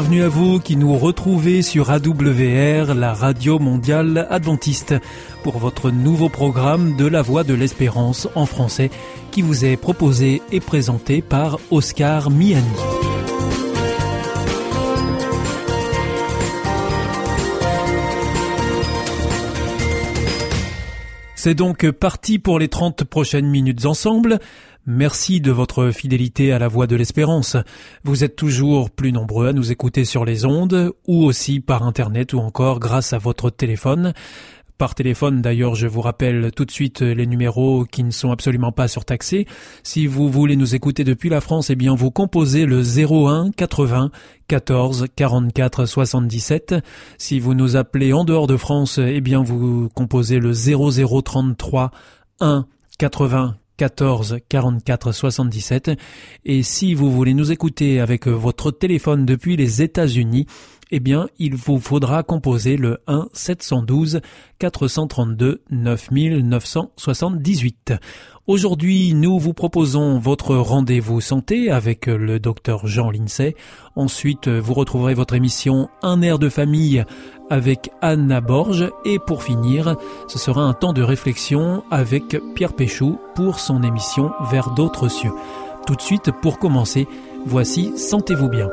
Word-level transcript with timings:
Bienvenue 0.00 0.22
à 0.22 0.28
vous 0.30 0.60
qui 0.60 0.76
nous 0.76 0.96
retrouvez 0.96 1.60
sur 1.60 1.90
AWR, 1.90 2.94
la 2.94 3.12
radio 3.12 3.58
mondiale 3.58 4.26
adventiste, 4.30 4.94
pour 5.42 5.58
votre 5.58 5.90
nouveau 5.90 6.30
programme 6.30 6.96
de 6.96 7.04
la 7.04 7.20
voix 7.20 7.44
de 7.44 7.52
l'espérance 7.52 8.26
en 8.34 8.46
français 8.46 8.90
qui 9.30 9.42
vous 9.42 9.66
est 9.66 9.76
proposé 9.76 10.40
et 10.52 10.60
présenté 10.60 11.20
par 11.20 11.58
Oscar 11.70 12.30
Miani. 12.30 12.64
C'est 21.42 21.54
donc 21.54 21.90
parti 21.90 22.38
pour 22.38 22.58
les 22.58 22.68
30 22.68 23.04
prochaines 23.04 23.48
minutes 23.48 23.86
ensemble. 23.86 24.40
Merci 24.86 25.40
de 25.40 25.52
votre 25.52 25.90
fidélité 25.90 26.52
à 26.52 26.58
la 26.58 26.66
voix 26.66 26.86
de 26.86 26.96
l'espérance. 26.96 27.56
Vous 28.02 28.24
êtes 28.24 28.34
toujours 28.34 28.90
plus 28.90 29.12
nombreux 29.12 29.48
à 29.48 29.52
nous 29.52 29.70
écouter 29.70 30.04
sur 30.04 30.24
les 30.24 30.46
ondes 30.46 30.92
ou 31.06 31.24
aussi 31.24 31.60
par 31.60 31.82
Internet 31.82 32.32
ou 32.32 32.38
encore 32.38 32.80
grâce 32.80 33.12
à 33.12 33.18
votre 33.18 33.50
téléphone. 33.50 34.14
Par 34.78 34.94
téléphone, 34.94 35.42
d'ailleurs, 35.42 35.74
je 35.74 35.86
vous 35.86 36.00
rappelle 36.00 36.52
tout 36.56 36.64
de 36.64 36.70
suite 36.70 37.02
les 37.02 37.26
numéros 37.26 37.84
qui 37.84 38.02
ne 38.02 38.10
sont 38.10 38.30
absolument 38.30 38.72
pas 38.72 38.88
surtaxés. 38.88 39.46
Si 39.82 40.06
vous 40.06 40.30
voulez 40.30 40.56
nous 40.56 40.74
écouter 40.74 41.04
depuis 41.04 41.28
la 41.28 41.42
France, 41.42 41.68
eh 41.68 41.76
bien, 41.76 41.94
vous 41.94 42.10
composez 42.10 42.64
le 42.64 42.80
01 42.80 43.50
80 43.50 44.10
14 44.48 45.08
44 45.14 45.84
77. 45.84 46.76
Si 47.18 47.38
vous 47.38 47.52
nous 47.52 47.76
appelez 47.76 48.14
en 48.14 48.24
dehors 48.24 48.46
de 48.46 48.56
France, 48.56 48.98
eh 48.98 49.20
bien, 49.20 49.42
vous 49.42 49.90
composez 49.94 50.38
le 50.38 50.52
0033 50.54 51.90
1 52.40 52.64
80 52.98 53.59
14 53.80 54.40
44 54.46 55.10
77 55.10 55.92
et 56.44 56.62
si 56.62 56.92
vous 56.92 57.10
voulez 57.10 57.32
nous 57.32 57.50
écouter 57.50 57.98
avec 57.98 58.26
votre 58.26 58.70
téléphone 58.70 59.24
depuis 59.24 59.56
les 59.56 59.80
États-Unis, 59.80 60.44
eh 60.90 61.00
bien, 61.00 61.28
il 61.38 61.54
vous 61.54 61.78
faudra 61.78 62.22
composer 62.22 62.76
le 62.76 62.98
1 63.06 63.28
712 63.32 64.20
432 64.58 65.62
9978. 65.70 67.94
Aujourd'hui, 68.46 69.14
nous 69.14 69.38
vous 69.38 69.54
proposons 69.54 70.18
votre 70.18 70.56
rendez-vous 70.56 71.22
santé 71.22 71.70
avec 71.70 72.04
le 72.06 72.38
docteur 72.38 72.86
Jean 72.86 73.10
Lincey. 73.10 73.54
Ensuite, 73.96 74.48
vous 74.48 74.74
retrouverez 74.74 75.14
votre 75.14 75.32
émission 75.34 75.88
Un 76.02 76.20
air 76.20 76.38
de 76.38 76.50
famille 76.50 77.02
avec 77.50 77.90
Anna 78.00 78.40
Borge. 78.40 78.90
Et 79.04 79.18
pour 79.18 79.42
finir, 79.42 79.96
ce 80.28 80.38
sera 80.38 80.62
un 80.62 80.72
temps 80.72 80.92
de 80.92 81.02
réflexion 81.02 81.84
avec 81.90 82.38
Pierre 82.54 82.72
Péchou 82.72 83.18
pour 83.34 83.58
son 83.58 83.82
émission 83.82 84.32
Vers 84.50 84.70
d'autres 84.70 85.08
cieux. 85.08 85.32
Tout 85.86 85.96
de 85.96 86.00
suite, 86.00 86.30
pour 86.40 86.58
commencer, 86.58 87.06
voici 87.44 87.92
Sentez-vous 87.98 88.48
bien. 88.48 88.68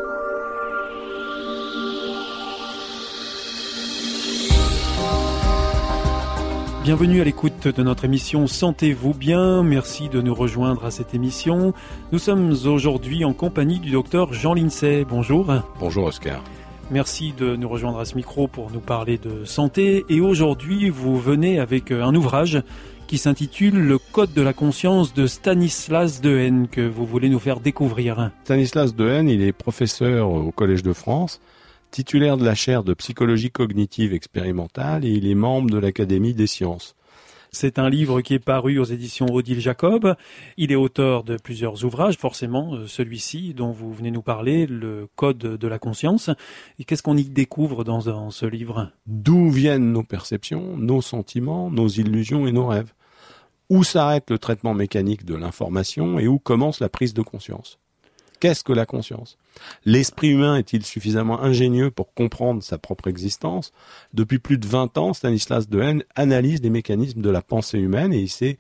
Bienvenue 6.88 7.20
à 7.20 7.26
l'écoute 7.26 7.68
de 7.68 7.84
notre 7.84 8.06
émission 8.06 8.48
Sentez-vous 8.48 9.14
bien. 9.14 9.62
Merci 9.62 10.08
de 10.08 10.22
nous 10.22 10.34
rejoindre 10.34 10.86
à 10.86 10.92
cette 10.92 11.14
émission. 11.14 11.74
Nous 12.14 12.20
sommes 12.20 12.56
aujourd'hui 12.66 13.26
en 13.26 13.34
compagnie 13.34 13.80
du 13.80 13.92
docteur 13.92 14.32
Jean 14.32 14.54
Lincey. 14.54 15.04
Bonjour. 15.04 15.54
Bonjour 15.82 16.06
Oscar. 16.06 16.42
Merci 16.90 17.34
de 17.38 17.56
nous 17.56 17.68
rejoindre 17.68 18.00
à 18.00 18.06
ce 18.06 18.16
micro 18.16 18.48
pour 18.48 18.72
nous 18.72 18.80
parler 18.80 19.18
de 19.18 19.44
santé. 19.44 20.06
Et 20.10 20.22
aujourd'hui, 20.22 20.90
vous 20.90 21.20
venez 21.20 21.60
avec 21.60 21.92
un 21.92 22.16
ouvrage 22.16 22.62
qui 23.08 23.18
s'intitule 23.18 23.78
Le 23.80 23.98
Code 23.98 24.34
de 24.34 24.42
la 24.42 24.54
conscience 24.54 25.14
de 25.14 25.28
Stanislas 25.28 26.22
Dehaene 26.22 26.68
que 26.68 26.88
vous 26.88 27.06
voulez 27.06 27.30
nous 27.30 27.40
faire 27.40 27.60
découvrir. 27.60 28.32
Stanislas 28.46 28.96
Dehaene, 28.96 29.30
il 29.30 29.42
est 29.42 29.54
professeur 29.54 30.30
au 30.30 30.52
Collège 30.52 30.84
de 30.84 30.94
France 30.94 31.42
titulaire 31.92 32.38
de 32.38 32.46
la 32.46 32.56
chaire 32.56 32.84
de 32.84 32.94
psychologie 32.94 33.50
cognitive 33.50 34.14
expérimentale 34.14 35.06
et 35.06 35.10
il 35.10 35.26
est 35.26 35.36
membre 35.36 35.70
de 35.70 35.78
l'Académie 35.78 36.34
des 36.34 36.48
sciences. 36.48 36.97
C'est 37.52 37.80
un 37.80 37.90
livre 37.90 38.22
qui 38.22 38.34
est 38.34 38.40
paru 38.40 38.80
aux 38.80 38.84
éditions 38.84 39.28
Odile 39.28 39.60
Jacob. 39.60 40.16
Il 40.58 40.72
est 40.72 40.76
auteur 40.76 41.24
de 41.24 41.38
plusieurs 41.38 41.86
ouvrages, 41.86 42.18
forcément 42.18 42.76
euh, 42.76 42.88
celui-ci 42.88 43.54
dont 43.54 43.72
vous 43.72 43.94
venez 43.94 44.12
nous 44.12 44.22
parler, 44.22 44.66
le 44.66 45.08
Code 45.16 45.38
de 45.38 45.68
la 45.68 45.80
conscience. 45.80 46.30
Et 46.80 46.84
qu'est-ce 46.84 47.04
qu'on 47.04 47.18
y 47.18 47.24
découvre 47.24 47.84
dans, 47.84 48.00
dans 48.00 48.32
ce 48.32 48.46
livre? 48.46 48.92
D'où 49.06 49.50
viennent 49.50 49.92
nos 49.92 50.04
perceptions, 50.04 50.78
nos 50.78 51.02
sentiments, 51.02 51.72
nos 51.72 51.88
illusions 51.88 52.48
et 52.48 52.52
nos 52.52 52.68
rêves? 52.68 52.94
Où 53.70 53.84
s'arrête 53.84 54.30
le 54.30 54.38
traitement 54.38 54.74
mécanique 54.74 55.26
de 55.26 55.36
l'information 55.36 56.20
et 56.20 56.28
où 56.28 56.40
commence 56.40 56.80
la 56.80 56.90
prise 56.90 57.14
de 57.14 57.22
conscience? 57.22 57.80
Qu'est-ce 58.40 58.64
que 58.64 58.74
la 58.74 58.86
conscience? 58.86 59.38
L'esprit 59.86 60.30
humain 60.30 60.58
est-il 60.58 60.86
suffisamment 60.86 61.42
ingénieux 61.42 61.90
pour 61.90 62.14
comprendre 62.14 62.62
sa 62.62 62.78
propre 62.78 63.08
existence? 63.08 63.72
Depuis 64.14 64.40
plus 64.40 64.58
de 64.58 64.68
20 64.68 64.98
ans, 64.98 65.14
Stanislas 65.14 65.68
Dehaene 65.70 66.04
analyse 66.16 66.62
les 66.62 66.70
mécanismes 66.70 67.22
de 67.22 67.30
la 67.30 67.42
pensée 67.42 67.80
humaine 67.80 68.14
et 68.14 68.20
il 68.20 68.30
s'est 68.30 68.58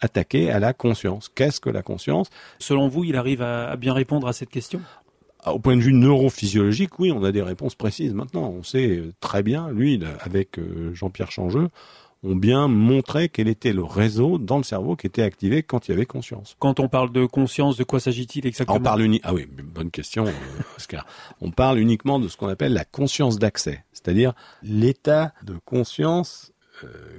attaqué 0.00 0.50
à 0.50 0.58
la 0.58 0.74
conscience. 0.74 1.30
Qu'est-ce 1.34 1.60
que 1.60 1.70
la 1.70 1.82
conscience? 1.82 2.28
Selon 2.58 2.88
vous, 2.88 3.04
il 3.04 3.16
arrive 3.16 3.42
à 3.42 3.76
bien 3.76 3.94
répondre 3.94 4.28
à 4.28 4.32
cette 4.32 4.50
question? 4.50 4.80
Ah, 5.42 5.54
au 5.54 5.58
point 5.58 5.76
de 5.76 5.80
vue 5.80 5.92
neurophysiologique, 5.92 6.98
oui, 6.98 7.12
on 7.12 7.22
a 7.22 7.32
des 7.32 7.42
réponses 7.42 7.76
précises 7.76 8.12
maintenant. 8.12 8.52
On 8.58 8.62
sait 8.62 9.02
très 9.20 9.42
bien, 9.42 9.70
lui, 9.70 10.00
avec 10.20 10.58
euh, 10.58 10.92
Jean-Pierre 10.92 11.30
Changeux, 11.30 11.68
ont 12.26 12.36
bien 12.36 12.68
montré 12.68 13.28
quel 13.28 13.48
était 13.48 13.72
le 13.72 13.84
réseau 13.84 14.38
dans 14.38 14.58
le 14.58 14.64
cerveau 14.64 14.96
qui 14.96 15.06
était 15.06 15.22
activé 15.22 15.62
quand 15.62 15.88
il 15.88 15.92
y 15.92 15.94
avait 15.94 16.06
conscience. 16.06 16.56
Quand 16.58 16.80
on 16.80 16.88
parle 16.88 17.12
de 17.12 17.24
conscience, 17.24 17.76
de 17.76 17.84
quoi 17.84 18.00
s'agit-il 18.00 18.46
exactement 18.46 18.78
On 18.78 18.82
parle 18.82 19.18
Ah 19.22 19.32
oui, 19.32 19.46
bonne 19.46 19.90
question, 19.90 20.26
euh, 20.26 20.32
Oscar. 20.76 21.06
on 21.40 21.50
parle 21.50 21.78
uniquement 21.78 22.18
de 22.18 22.28
ce 22.28 22.36
qu'on 22.36 22.48
appelle 22.48 22.72
la 22.72 22.84
conscience 22.84 23.38
d'accès, 23.38 23.84
c'est-à-dire 23.92 24.34
l'état 24.62 25.32
de 25.44 25.54
conscience 25.64 26.52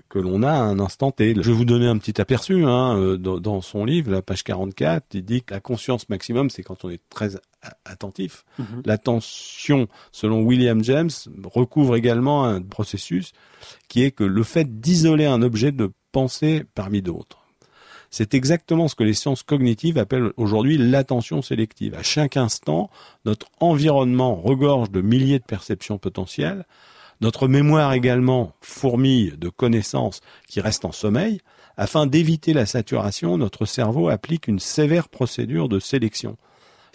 que 0.10 0.20
l'on 0.20 0.44
a 0.44 0.52
à 0.52 0.60
un 0.60 0.80
instant 0.80 1.12
T. 1.12 1.34
Je 1.36 1.42
vais 1.42 1.58
vous 1.58 1.66
donner 1.66 1.88
un 1.88 1.98
petit 1.98 2.20
aperçu. 2.22 2.64
Hein, 2.64 2.98
euh, 2.98 3.18
dans, 3.18 3.62
son 3.62 3.86
livre, 3.86 4.12
la 4.12 4.22
page 4.22 4.44
44, 4.44 5.06
il 5.14 5.26
dit 5.26 5.42
que 5.42 5.54
la 5.54 5.60
conscience 5.60 6.10
maximum, 6.10 6.50
c'est 6.50 6.64
quand 6.64 6.86
on 6.86 6.90
est 6.90 7.02
très 7.10 7.32
attentif. 7.86 8.46
Mhm. 8.60 8.84
L'attention, 8.86 9.88
selon 10.12 10.42
William 10.42 10.84
James, 10.84 11.10
recouvre 11.44 11.96
également 11.96 12.46
un 12.46 12.62
processus 12.62 13.34
qui 13.88 14.04
est 14.04 14.12
que 14.12 14.24
le 14.24 14.44
fait 14.44 14.80
d'isoler 14.80 15.26
un 15.26 15.42
objet 15.42 15.72
de 15.72 15.92
pensée 16.12 16.64
parmi 16.76 17.02
d'autres. 17.02 17.40
C'est 18.10 18.34
exactement 18.34 18.88
ce 18.88 18.96
que 18.96 19.04
les 19.04 19.14
sciences 19.14 19.44
cognitives 19.44 19.98
appellent 19.98 20.32
aujourd'hui 20.38 20.78
l'attention 20.78 21.42
sélective. 21.42 21.94
À 21.94 22.04
chaque 22.04 22.38
instant, 22.38 22.90
notre 23.26 23.48
environnement 23.60 24.36
regorge 24.36 24.92
de 24.92 25.02
milliers 25.02 25.40
de 25.40 25.44
perceptions 25.44 25.98
potentielles, 25.98 26.66
notre 27.22 27.48
mémoire 27.48 27.94
également 27.94 28.54
fourmille 28.62 29.36
de 29.38 29.50
connaissances 29.50 30.22
qui 30.48 30.62
restent 30.62 30.86
en 30.86 30.92
sommeil. 30.92 31.40
Afin 31.78 32.08
d'éviter 32.08 32.54
la 32.54 32.66
saturation, 32.66 33.38
notre 33.38 33.66
cerveau 33.66 34.10
applique 34.10 34.48
une 34.48 34.60
sévère 34.60 35.10
procédure 35.10 35.70
de 35.70 35.80
sélection. 35.80 36.38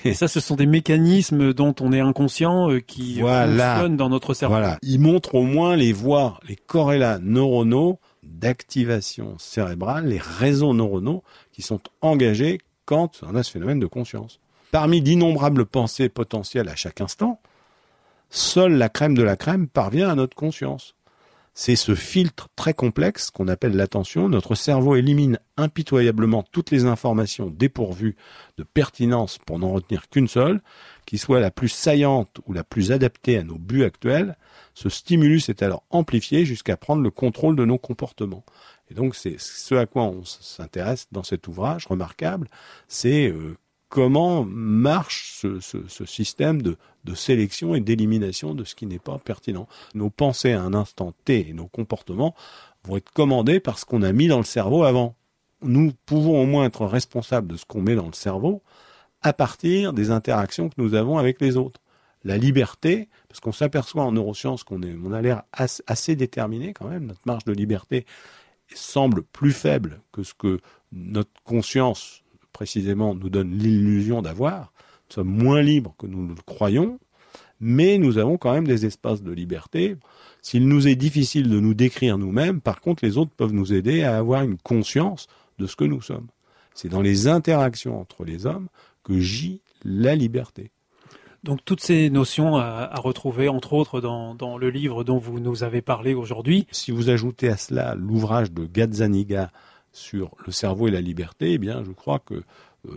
Et 0.04 0.14
ça, 0.14 0.26
ce 0.26 0.40
sont 0.40 0.56
des 0.56 0.66
mécanismes 0.66 1.52
dont 1.52 1.74
on 1.80 1.92
est 1.92 2.00
inconscient 2.00 2.70
euh, 2.70 2.80
qui 2.80 3.20
fonctionnent 3.20 3.96
dans 3.96 4.08
notre 4.08 4.34
cerveau. 4.34 4.54
Voilà. 4.54 4.78
Ils 4.82 4.98
montrent 4.98 5.36
au 5.36 5.42
moins 5.42 5.76
les 5.76 5.92
voies, 5.92 6.40
les 6.48 6.56
corrélats 6.56 7.20
neuronaux 7.20 8.00
d'activation 8.24 9.36
cérébrale, 9.38 10.06
les 10.08 10.18
réseaux 10.18 10.74
neuronaux 10.74 11.22
qui 11.52 11.62
sont 11.62 11.80
engagés 12.00 12.58
quand 12.84 13.20
on 13.22 13.36
a 13.36 13.42
ce 13.42 13.52
phénomène 13.52 13.78
de 13.78 13.86
conscience. 13.86 14.40
Parmi 14.72 15.02
d'innombrables 15.02 15.66
pensées 15.66 16.08
potentielles 16.08 16.68
à 16.68 16.76
chaque 16.76 17.00
instant, 17.00 17.40
seule 18.32 18.72
la 18.72 18.88
crème 18.88 19.16
de 19.16 19.22
la 19.22 19.36
crème 19.36 19.68
parvient 19.68 20.08
à 20.08 20.14
notre 20.14 20.34
conscience. 20.34 20.94
C'est 21.54 21.76
ce 21.76 21.94
filtre 21.94 22.48
très 22.56 22.72
complexe 22.72 23.30
qu'on 23.30 23.46
appelle 23.46 23.76
l'attention. 23.76 24.30
Notre 24.30 24.54
cerveau 24.54 24.96
élimine 24.96 25.38
impitoyablement 25.58 26.42
toutes 26.50 26.70
les 26.70 26.86
informations 26.86 27.50
dépourvues 27.50 28.16
de 28.56 28.62
pertinence 28.62 29.36
pour 29.36 29.58
n'en 29.58 29.70
retenir 29.70 30.08
qu'une 30.08 30.28
seule, 30.28 30.62
qui 31.04 31.18
soit 31.18 31.40
la 31.40 31.50
plus 31.50 31.68
saillante 31.68 32.40
ou 32.46 32.54
la 32.54 32.64
plus 32.64 32.90
adaptée 32.90 33.36
à 33.36 33.42
nos 33.42 33.58
buts 33.58 33.84
actuels. 33.84 34.38
Ce 34.72 34.88
stimulus 34.88 35.50
est 35.50 35.62
alors 35.62 35.84
amplifié 35.90 36.46
jusqu'à 36.46 36.78
prendre 36.78 37.02
le 37.02 37.10
contrôle 37.10 37.54
de 37.54 37.66
nos 37.66 37.78
comportements. 37.78 38.44
Et 38.90 38.94
donc 38.94 39.14
c'est 39.14 39.38
ce 39.38 39.74
à 39.74 39.84
quoi 39.84 40.04
on 40.04 40.24
s'intéresse 40.24 41.08
dans 41.12 41.22
cet 41.22 41.48
ouvrage 41.48 41.86
remarquable, 41.86 42.48
c'est 42.88 43.28
euh, 43.28 43.58
comment 43.92 44.42
marche 44.46 45.44
ce, 45.60 46.06
système 46.06 46.62
de, 46.62 46.78
sélection 47.14 47.74
et 47.74 47.80
d'élimination 47.80 48.54
de 48.54 48.64
ce 48.64 48.74
qui 48.74 48.86
n'est 48.86 48.98
pas 48.98 49.18
pertinent. 49.18 49.68
Nos 49.92 50.08
pensées 50.08 50.52
à 50.52 50.62
un 50.62 50.72
instant 50.72 51.12
T 51.26 51.50
et 51.50 51.52
nos 51.52 51.66
comportements 51.66 52.34
vont 52.84 52.96
être 52.96 53.10
commandés 53.10 53.60
par 53.60 53.78
ce 53.78 53.84
qu'on 53.84 54.00
a 54.00 54.12
mis 54.12 54.28
dans 54.28 54.38
le 54.38 54.44
cerveau 54.44 54.84
avant. 54.84 55.14
Nous 55.60 55.92
pouvons 56.06 56.42
au 56.42 56.46
moins 56.46 56.64
être 56.64 56.86
responsables 56.86 57.48
de 57.48 57.58
ce 57.58 57.66
qu'on 57.66 57.82
met 57.82 57.94
dans 57.94 58.06
le 58.06 58.14
cerveau 58.14 58.62
à 59.20 59.34
partir 59.34 59.92
des 59.92 60.10
interactions 60.10 60.70
que 60.70 60.80
nous 60.80 60.94
avons 60.94 61.18
avec 61.18 61.38
les 61.42 61.58
autres. 61.58 61.82
La 62.24 62.38
liberté, 62.38 63.10
parce 63.28 63.40
qu'on 63.40 63.52
s'aperçoit 63.52 64.04
en 64.04 64.12
neurosciences 64.12 64.64
qu'on 64.64 64.80
on 64.82 65.12
a 65.12 65.20
l'air 65.20 65.42
assez 65.52 66.16
déterminé 66.16 66.72
quand 66.72 66.88
même, 66.88 67.04
notre 67.04 67.20
marge 67.26 67.44
de 67.44 67.52
liberté 67.52 68.06
semble 68.74 69.22
plus 69.22 69.52
faible 69.52 70.00
que 70.12 70.22
ce 70.22 70.32
que 70.32 70.60
notre 70.92 71.42
conscience 71.44 72.21
précisément 72.52 73.14
nous 73.14 73.30
donne 73.30 73.56
l'illusion 73.56 74.22
d'avoir. 74.22 74.72
Nous 75.08 75.14
sommes 75.14 75.28
moins 75.42 75.62
libres 75.62 75.94
que 75.98 76.06
nous 76.06 76.28
le 76.28 76.34
croyons, 76.46 76.98
mais 77.60 77.98
nous 77.98 78.18
avons 78.18 78.38
quand 78.38 78.52
même 78.52 78.66
des 78.66 78.86
espaces 78.86 79.22
de 79.22 79.32
liberté. 79.32 79.96
S'il 80.42 80.66
nous 80.66 80.88
est 80.88 80.96
difficile 80.96 81.48
de 81.48 81.60
nous 81.60 81.74
décrire 81.74 82.18
nous-mêmes, 82.18 82.60
par 82.60 82.80
contre, 82.80 83.04
les 83.04 83.16
autres 83.16 83.30
peuvent 83.36 83.52
nous 83.52 83.72
aider 83.72 84.02
à 84.02 84.16
avoir 84.16 84.42
une 84.42 84.58
conscience 84.58 85.28
de 85.58 85.66
ce 85.66 85.76
que 85.76 85.84
nous 85.84 86.02
sommes. 86.02 86.26
C'est 86.74 86.88
dans 86.88 87.02
les 87.02 87.28
interactions 87.28 88.00
entre 88.00 88.24
les 88.24 88.46
hommes 88.46 88.68
que 89.04 89.18
gît 89.20 89.60
la 89.84 90.14
liberté. 90.14 90.70
Donc 91.44 91.64
toutes 91.64 91.80
ces 91.80 92.08
notions 92.08 92.56
à, 92.56 92.94
retrouver, 92.96 93.48
entre 93.48 93.72
autres, 93.72 94.00
dans, 94.00 94.34
dans, 94.34 94.56
le 94.56 94.70
livre 94.70 95.02
dont 95.02 95.18
vous 95.18 95.40
nous 95.40 95.64
avez 95.64 95.82
parlé 95.82 96.14
aujourd'hui. 96.14 96.66
Si 96.70 96.92
vous 96.92 97.10
ajoutez 97.10 97.48
à 97.48 97.56
cela 97.56 97.96
l'ouvrage 97.96 98.52
de 98.52 98.64
Gazzaniga 98.64 99.50
sur 99.92 100.34
le 100.46 100.52
cerveau 100.52 100.88
et 100.88 100.90
la 100.90 101.00
liberté, 101.00 101.52
eh 101.52 101.58
bien, 101.58 101.84
je 101.84 101.92
crois 101.92 102.18
que 102.18 102.42
euh, 102.88 102.90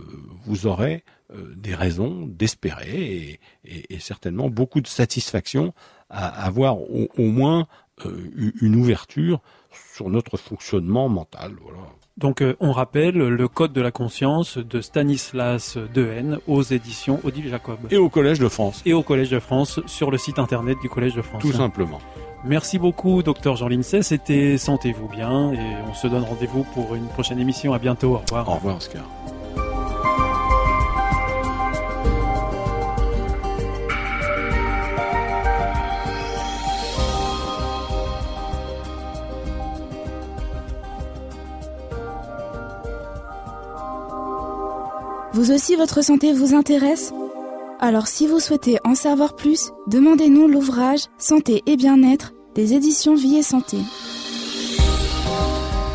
vous 0.46 0.66
aurez 0.66 1.04
euh, 1.34 1.54
des 1.56 1.76
raisons 1.76 2.26
d'espérer 2.26 3.40
et, 3.66 3.94
et, 3.94 4.00
certainement 4.00 4.50
beaucoup 4.50 4.82
de 4.82 4.88
satisfaction 4.88 5.74
à 6.10 6.28
avoir 6.44 6.80
au, 6.80 7.08
au 7.18 7.26
moins 7.26 7.68
euh, 8.06 8.52
une 8.62 8.76
ouverture 8.76 9.42
sur 9.94 10.10
notre 10.10 10.38
fonctionnement 10.38 11.08
mental. 11.08 11.54
Voilà. 11.62 11.82
Donc 12.18 12.42
on 12.62 12.72
rappelle 12.72 13.16
le 13.16 13.48
Code 13.48 13.74
de 13.74 13.82
la 13.82 13.92
conscience 13.92 14.58
de 14.58 14.82
Stanislas 14.82 15.78
Dehaene 15.94 16.40
aux 16.48 16.64
éditions 16.64 17.20
Odile 17.24 17.50
Jacob. 17.50 17.78
Et 17.92 17.98
au 17.98 18.10
Collège 18.10 18.40
de 18.40 18.48
France. 18.48 18.82
Et 18.86 18.94
au 18.94 19.04
Collège 19.04 19.30
de 19.30 19.40
France 19.40 19.82
sur 19.86 20.12
le 20.12 20.18
site 20.18 20.40
internet 20.40 20.78
du 20.82 20.88
Collège 20.88 21.14
de 21.14 21.22
France. 21.22 21.42
Tout 21.42 21.52
simplement. 21.52 22.00
Merci 22.48 22.78
beaucoup, 22.78 23.24
docteur 23.24 23.56
Jean 23.56 23.68
Lincey. 23.68 24.04
C'était 24.04 24.60
Sentez-vous 24.60 25.08
bien 25.08 25.52
et 25.52 25.60
on 25.90 25.96
se 25.96 26.06
donne 26.06 26.24
rendez-vous 26.24 26.64
pour 26.76 26.94
une 26.94 27.08
prochaine 27.08 27.40
émission. 27.40 27.74
À 27.74 27.80
bientôt. 27.80 28.14
Au 28.14 28.18
revoir. 28.18 28.50
Au 28.50 28.56
revoir, 28.56 28.78
Oscar. 28.78 29.04
Vous 45.34 45.52
aussi, 45.52 45.76
votre 45.76 46.02
santé 46.04 46.32
vous 46.32 46.54
intéresse? 46.54 47.12
Alors 47.82 48.08
si 48.08 48.26
vous 48.26 48.40
souhaitez 48.40 48.78
en 48.86 48.96
savoir 48.96 49.36
plus, 49.36 49.72
demandez-nous 49.88 50.48
l'ouvrage 50.48 51.02
Santé 51.18 51.62
et 51.66 51.76
bien-être 51.76 52.35
des 52.56 52.74
éditions 52.74 53.16
Vie 53.16 53.36
et 53.36 53.44
Santé. 53.44 53.78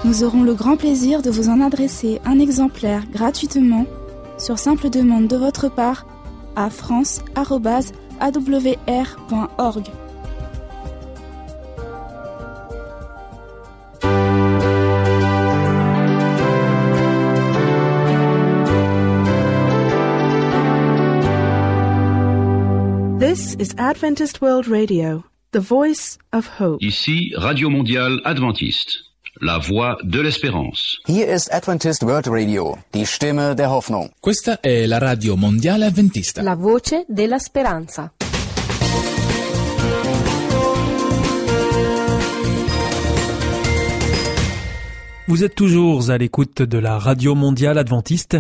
Nous 0.05 0.25
aurons 0.25 0.43
le 0.43 0.55
grand 0.55 0.77
plaisir 0.77 1.23
de 1.23 1.31
vous 1.31 1.49
en 1.49 1.61
adresser 1.61 2.21
un 2.25 2.39
exemplaire 2.39 3.05
gratuitement 3.11 3.87
sur 4.39 4.59
simple 4.59 4.91
demande 4.91 5.27
de 5.27 5.37
votre 5.37 5.69
part 5.69 6.07
à 6.57 6.71
france.awr.org. 6.71 7.21
This 23.19 23.55
is 23.59 23.75
Adventist 23.79 24.41
World 24.41 24.67
Radio, 24.67 25.23
the 25.53 25.61
voice 25.61 26.17
of 26.33 26.49
hope. 26.59 26.85
Ici 26.85 27.33
Radio 27.37 27.69
Mondiale 27.71 28.21
Adventiste, 28.25 29.05
la 29.41 29.59
voix 29.59 29.97
de 30.03 30.21
l'espérance. 30.21 31.01
Hier 31.07 31.27
ist 31.27 31.53
Adventist 31.53 32.03
World 32.03 32.29
Radio, 32.29 32.79
die 32.93 33.05
Stimme 33.05 33.55
der 33.55 33.71
Hoffnung. 33.71 34.11
Questa 34.21 34.61
è 34.61 34.87
la 34.87 34.99
Radio 34.99 35.37
Mondiale 35.37 35.87
Adventista, 35.87 36.43
la 36.43 36.55
voce 36.55 37.05
della 37.09 37.39
speranza. 37.39 38.13
Vous 45.31 45.45
êtes 45.45 45.55
toujours 45.55 46.11
à 46.11 46.19
l'écoute 46.19 46.61
de 46.61 46.77
la 46.77 46.99
Radio 46.99 47.37
Mondiale 47.37 47.79
Adventiste 47.79 48.37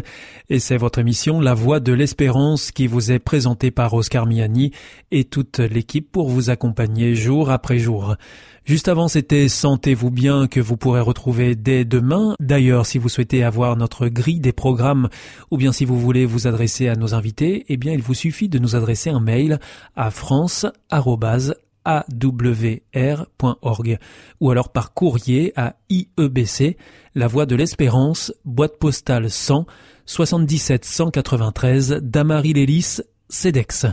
et 0.49 0.59
c'est 0.59 0.77
votre 0.77 0.99
émission 0.99 1.41
La 1.41 1.55
Voix 1.55 1.79
de 1.79 1.93
l'Espérance 1.93 2.73
qui 2.73 2.89
vous 2.89 3.13
est 3.13 3.21
présentée 3.21 3.71
par 3.71 3.95
Oscar 3.95 4.27
Miani 4.27 4.73
et 5.13 5.23
toute 5.23 5.61
l'équipe 5.61 6.11
pour 6.11 6.29
vous 6.29 6.51
accompagner 6.51 7.15
jour 7.15 7.53
après 7.53 7.79
jour. 7.79 8.17
Juste 8.65 8.89
avant, 8.89 9.07
c'était 9.07 9.49
Sentez-vous 9.49 10.11
bien 10.11 10.49
que 10.49 10.59
vous 10.59 10.77
pourrez 10.77 11.01
retrouver 11.01 11.55
dès 11.55 11.85
demain. 11.85 12.35
D'ailleurs, 12.41 12.87
si 12.87 12.99
vous 12.99 13.09
souhaitez 13.09 13.45
avoir 13.45 13.77
notre 13.77 14.09
grille 14.09 14.41
des 14.41 14.53
programmes 14.53 15.11
ou 15.53 15.59
bien 15.59 15.71
si 15.71 15.85
vous 15.85 15.97
voulez 15.97 16.27
vous 16.27 16.49
adresser 16.49 16.89
à 16.89 16.97
nos 16.97 17.15
invités, 17.15 17.67
eh 17.69 17.77
bien, 17.77 17.93
il 17.93 18.03
vous 18.03 18.15
suffit 18.15 18.49
de 18.49 18.59
nous 18.59 18.75
adresser 18.75 19.11
un 19.11 19.21
mail 19.21 19.61
à 19.95 20.11
france@ 20.11 20.67
awr.org 21.85 22.88
ou 24.41 24.50
alors 24.50 24.69
par 24.71 24.94
courrier 24.94 25.53
à 25.56 25.77
IEBC, 25.88 26.77
La 27.15 27.27
Voie 27.27 27.47
de 27.47 27.56
l'Espérance, 27.56 28.32
boîte 28.44 28.79
postale 28.79 29.31
100 29.31 29.67
77 30.06 30.85
193 30.85 32.00
Damary 32.03 32.53
Lélis, 32.53 32.99
CEDEX. 33.29 33.87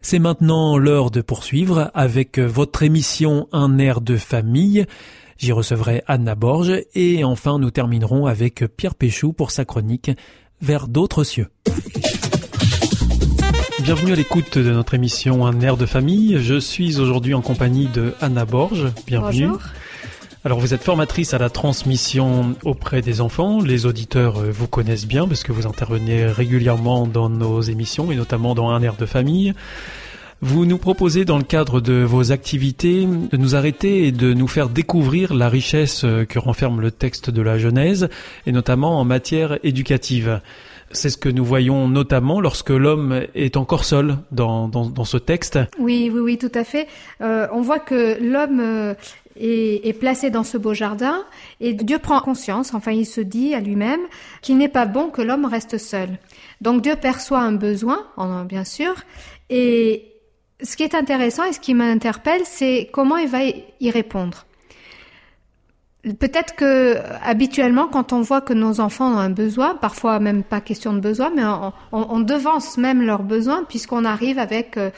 C'est 0.00 0.20
maintenant 0.20 0.78
l'heure 0.78 1.10
de 1.10 1.20
poursuivre 1.20 1.90
avec 1.94 2.38
votre 2.38 2.84
émission 2.84 3.48
Un 3.52 3.78
air 3.78 4.00
de 4.00 4.16
famille. 4.16 4.86
J'y 5.36 5.52
recevrai 5.52 6.02
Anna 6.06 6.34
Borge 6.34 6.82
et 6.94 7.24
enfin 7.24 7.58
nous 7.58 7.70
terminerons 7.70 8.26
avec 8.26 8.64
Pierre 8.76 8.94
Péchou 8.94 9.32
pour 9.32 9.50
sa 9.50 9.64
chronique 9.64 10.10
Vers 10.60 10.88
d'autres 10.88 11.24
cieux. 11.24 11.48
Bienvenue 13.88 14.12
à 14.12 14.16
l'écoute 14.16 14.58
de 14.58 14.70
notre 14.70 14.92
émission 14.92 15.46
Un 15.46 15.62
air 15.62 15.78
de 15.78 15.86
famille. 15.86 16.36
Je 16.42 16.60
suis 16.60 17.00
aujourd'hui 17.00 17.32
en 17.32 17.40
compagnie 17.40 17.86
de 17.86 18.12
Anna 18.20 18.44
Borge. 18.44 18.92
Bienvenue. 19.06 19.46
Bonjour. 19.46 19.62
Alors 20.44 20.60
vous 20.60 20.74
êtes 20.74 20.82
formatrice 20.82 21.32
à 21.32 21.38
la 21.38 21.48
transmission 21.48 22.54
auprès 22.66 23.00
des 23.00 23.22
enfants. 23.22 23.62
Les 23.62 23.86
auditeurs 23.86 24.42
euh, 24.42 24.50
vous 24.50 24.66
connaissent 24.66 25.06
bien 25.06 25.26
parce 25.26 25.42
que 25.42 25.52
vous 25.52 25.66
intervenez 25.66 26.26
régulièrement 26.26 27.06
dans 27.06 27.30
nos 27.30 27.62
émissions 27.62 28.12
et 28.12 28.16
notamment 28.16 28.54
dans 28.54 28.68
Un 28.68 28.82
air 28.82 28.94
de 28.94 29.06
famille. 29.06 29.54
Vous 30.42 30.66
nous 30.66 30.76
proposez 30.76 31.24
dans 31.24 31.38
le 31.38 31.42
cadre 31.42 31.80
de 31.80 32.02
vos 32.02 32.30
activités 32.30 33.06
de 33.06 33.36
nous 33.38 33.56
arrêter 33.56 34.06
et 34.06 34.12
de 34.12 34.34
nous 34.34 34.48
faire 34.48 34.68
découvrir 34.68 35.32
la 35.32 35.48
richesse 35.48 36.04
euh, 36.04 36.26
que 36.26 36.38
renferme 36.38 36.82
le 36.82 36.90
texte 36.90 37.30
de 37.30 37.40
la 37.40 37.56
Genèse 37.56 38.10
et 38.44 38.52
notamment 38.52 39.00
en 39.00 39.06
matière 39.06 39.58
éducative. 39.62 40.42
C'est 40.90 41.10
ce 41.10 41.18
que 41.18 41.28
nous 41.28 41.44
voyons 41.44 41.88
notamment 41.88 42.40
lorsque 42.40 42.70
l'homme 42.70 43.26
est 43.34 43.56
encore 43.56 43.84
seul 43.84 44.16
dans, 44.32 44.68
dans, 44.68 45.04
ce 45.04 45.16
texte. 45.16 45.58
Oui, 45.78 46.10
oui, 46.12 46.20
oui, 46.20 46.38
tout 46.38 46.52
à 46.54 46.64
fait. 46.64 46.88
Euh, 47.20 47.46
on 47.52 47.60
voit 47.60 47.78
que 47.78 48.16
l'homme 48.22 48.60
euh, 48.60 48.94
est, 49.36 49.98
placé 49.98 50.30
dans 50.30 50.44
ce 50.44 50.56
beau 50.58 50.74
jardin 50.74 51.24
et 51.60 51.74
Dieu 51.74 51.98
prend 51.98 52.20
conscience, 52.20 52.74
enfin 52.74 52.92
il 52.92 53.06
se 53.06 53.20
dit 53.20 53.54
à 53.54 53.60
lui-même 53.60 54.00
qu'il 54.42 54.56
n'est 54.58 54.68
pas 54.68 54.86
bon 54.86 55.10
que 55.10 55.22
l'homme 55.22 55.44
reste 55.44 55.78
seul. 55.78 56.18
Donc 56.60 56.82
Dieu 56.82 56.96
perçoit 56.96 57.40
un 57.40 57.52
besoin, 57.52 58.06
bien 58.48 58.64
sûr, 58.64 58.94
et 59.50 60.12
ce 60.62 60.76
qui 60.76 60.82
est 60.82 60.94
intéressant 60.94 61.44
et 61.44 61.52
ce 61.52 61.60
qui 61.60 61.74
m'interpelle, 61.74 62.42
c'est 62.44 62.88
comment 62.92 63.16
il 63.16 63.28
va 63.28 63.40
y 63.44 63.90
répondre. 63.90 64.46
Peut-être 66.14 66.54
que 66.54 66.96
habituellement, 67.22 67.88
quand 67.88 68.12
on 68.12 68.20
voit 68.20 68.40
que 68.40 68.52
nos 68.52 68.80
enfants 68.80 69.14
ont 69.14 69.18
un 69.18 69.30
besoin, 69.30 69.74
parfois 69.74 70.20
même 70.20 70.42
pas 70.42 70.60
question 70.60 70.92
de 70.92 71.00
besoin, 71.00 71.30
mais 71.34 71.42
on, 71.92 72.20
devance 72.20 72.78
même 72.78 73.02
leurs 73.02 73.22
besoins 73.22 73.64
puisqu'on 73.64 74.04
arrive 74.04 74.38
avec 74.38 74.76
euh, 74.76 74.90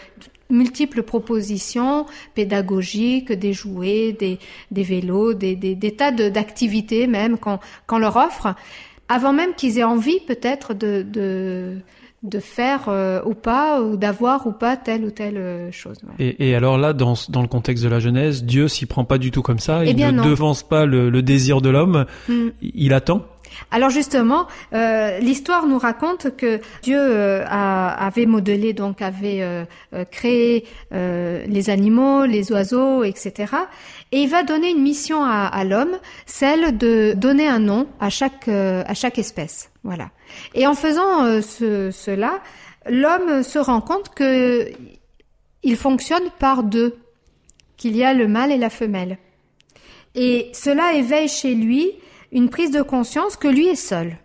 multiples 0.50 1.02
propositions 1.02 2.06
pédagogiques, 2.34 3.32
des 3.32 3.52
jouets, 3.52 4.12
des, 4.12 4.38
vélos, 4.82 5.34
des, 5.34 5.94
tas 5.96 6.10
d'activités 6.10 7.06
même 7.06 7.38
qu'on 7.38 7.98
leur 7.98 8.16
offre, 8.16 8.54
avant 9.08 9.32
même 9.32 9.54
qu'ils 9.54 9.78
aient 9.78 9.84
envie 9.84 10.20
peut-être 10.20 10.74
de 10.74 11.78
de 12.22 12.38
faire 12.38 12.88
euh, 12.88 13.20
ou 13.24 13.34
pas, 13.34 13.80
ou 13.80 13.96
d'avoir 13.96 14.46
ou 14.46 14.52
pas 14.52 14.76
telle 14.76 15.04
ou 15.04 15.10
telle 15.10 15.38
euh, 15.38 15.72
chose. 15.72 15.96
Et, 16.18 16.50
et, 16.50 16.54
alors 16.54 16.76
là, 16.76 16.92
dans, 16.92 17.14
dans 17.30 17.40
le 17.40 17.48
contexte 17.48 17.82
de 17.82 17.88
la 17.88 17.98
Genèse, 17.98 18.44
Dieu 18.44 18.68
s'y 18.68 18.84
prend 18.84 19.04
pas 19.04 19.16
du 19.16 19.30
tout 19.30 19.42
comme 19.42 19.58
ça. 19.58 19.84
Eh 19.84 19.90
il 19.90 19.96
ne 19.96 20.22
devance 20.22 20.62
pas 20.62 20.84
le, 20.84 21.08
le, 21.08 21.22
désir 21.22 21.62
de 21.62 21.70
l'homme. 21.70 22.04
Hmm. 22.28 22.48
Il 22.62 22.92
attend. 22.92 23.24
Alors 23.70 23.90
justement, 23.90 24.46
euh, 24.72 25.18
l'histoire 25.18 25.66
nous 25.66 25.78
raconte 25.78 26.36
que 26.36 26.60
Dieu 26.82 26.98
euh, 26.98 27.44
a, 27.48 28.06
avait 28.06 28.26
modelé, 28.26 28.72
donc 28.72 29.02
avait 29.02 29.42
euh, 29.42 29.64
créé 30.10 30.66
les 30.92 31.70
animaux, 31.70 32.24
les 32.24 32.52
oiseaux, 32.52 33.04
etc. 33.04 33.54
Et 34.12 34.22
il 34.22 34.28
va 34.28 34.42
donner 34.42 34.70
une 34.70 34.82
mission 34.82 35.24
à, 35.24 35.46
à 35.46 35.64
l'homme, 35.64 35.98
celle 36.26 36.76
de 36.76 37.14
donner 37.16 37.48
un 37.48 37.60
nom 37.60 37.86
à 38.00 38.10
chaque 38.10 38.48
à 38.48 38.94
chaque 38.94 39.18
espèce. 39.18 39.70
Voilà. 39.82 40.10
Et 40.54 40.66
en 40.66 40.74
faisant 40.74 41.24
euh, 41.24 41.40
ce, 41.40 41.90
cela, 41.90 42.40
l'homme 42.86 43.42
se 43.42 43.58
rend 43.58 43.80
compte 43.80 44.14
que 44.14 44.70
il 45.62 45.76
fonctionne 45.76 46.30
par 46.38 46.62
deux, 46.62 46.96
qu'il 47.76 47.96
y 47.96 48.04
a 48.04 48.14
le 48.14 48.28
mâle 48.28 48.52
et 48.52 48.58
la 48.58 48.70
femelle. 48.70 49.18
Et 50.14 50.50
cela 50.54 50.94
éveille 50.94 51.28
chez 51.28 51.54
lui 51.54 51.92
une 52.32 52.48
prise 52.48 52.70
de 52.70 52.82
conscience 52.82 53.36
que 53.36 53.48
lui 53.48 53.66
est 53.66 53.74
seul. 53.74 54.16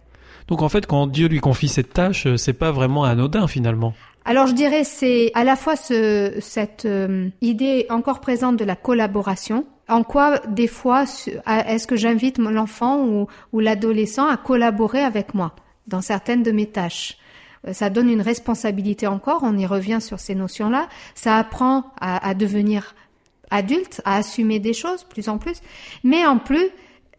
Donc 0.47 0.61
en 0.61 0.69
fait, 0.69 0.85
quand 0.85 1.07
Dieu 1.07 1.27
lui 1.27 1.39
confie 1.39 1.67
cette 1.67 1.93
tâche, 1.93 2.27
euh, 2.27 2.37
c'est 2.37 2.53
pas 2.53 2.71
vraiment 2.71 3.03
anodin 3.03 3.47
finalement. 3.47 3.93
Alors 4.25 4.47
je 4.47 4.53
dirais 4.53 4.83
c'est 4.83 5.31
à 5.33 5.43
la 5.43 5.55
fois 5.55 5.75
ce, 5.75 6.33
cette 6.39 6.85
euh, 6.85 7.29
idée 7.41 7.85
encore 7.89 8.21
présente 8.21 8.57
de 8.57 8.65
la 8.65 8.75
collaboration. 8.75 9.65
En 9.87 10.03
quoi 10.03 10.39
des 10.47 10.67
fois 10.67 11.03
est-ce 11.45 11.85
que 11.85 11.95
j'invite 11.95 12.39
l'enfant 12.39 13.05
ou, 13.05 13.27
ou 13.53 13.59
l'adolescent 13.59 14.27
à 14.27 14.35
collaborer 14.35 15.01
avec 15.01 15.35
moi 15.35 15.55
dans 15.85 16.01
certaines 16.01 16.41
de 16.41 16.51
mes 16.51 16.65
tâches? 16.65 17.17
Euh, 17.67 17.73
ça 17.73 17.91
donne 17.91 18.09
une 18.09 18.21
responsabilité 18.21 19.05
encore, 19.05 19.41
on 19.43 19.57
y 19.57 19.65
revient 19.65 19.99
sur 20.01 20.19
ces 20.19 20.33
notions-là, 20.33 20.87
ça 21.13 21.37
apprend 21.37 21.91
à, 22.01 22.27
à, 22.27 22.33
devenir 22.33 22.95
adulte, 23.51 24.01
à 24.05 24.17
assumer 24.17 24.59
des 24.59 24.73
choses 24.73 25.03
plus 25.03 25.29
en 25.29 25.37
plus, 25.37 25.61
mais 26.03 26.25
en 26.25 26.37
plus, 26.39 26.69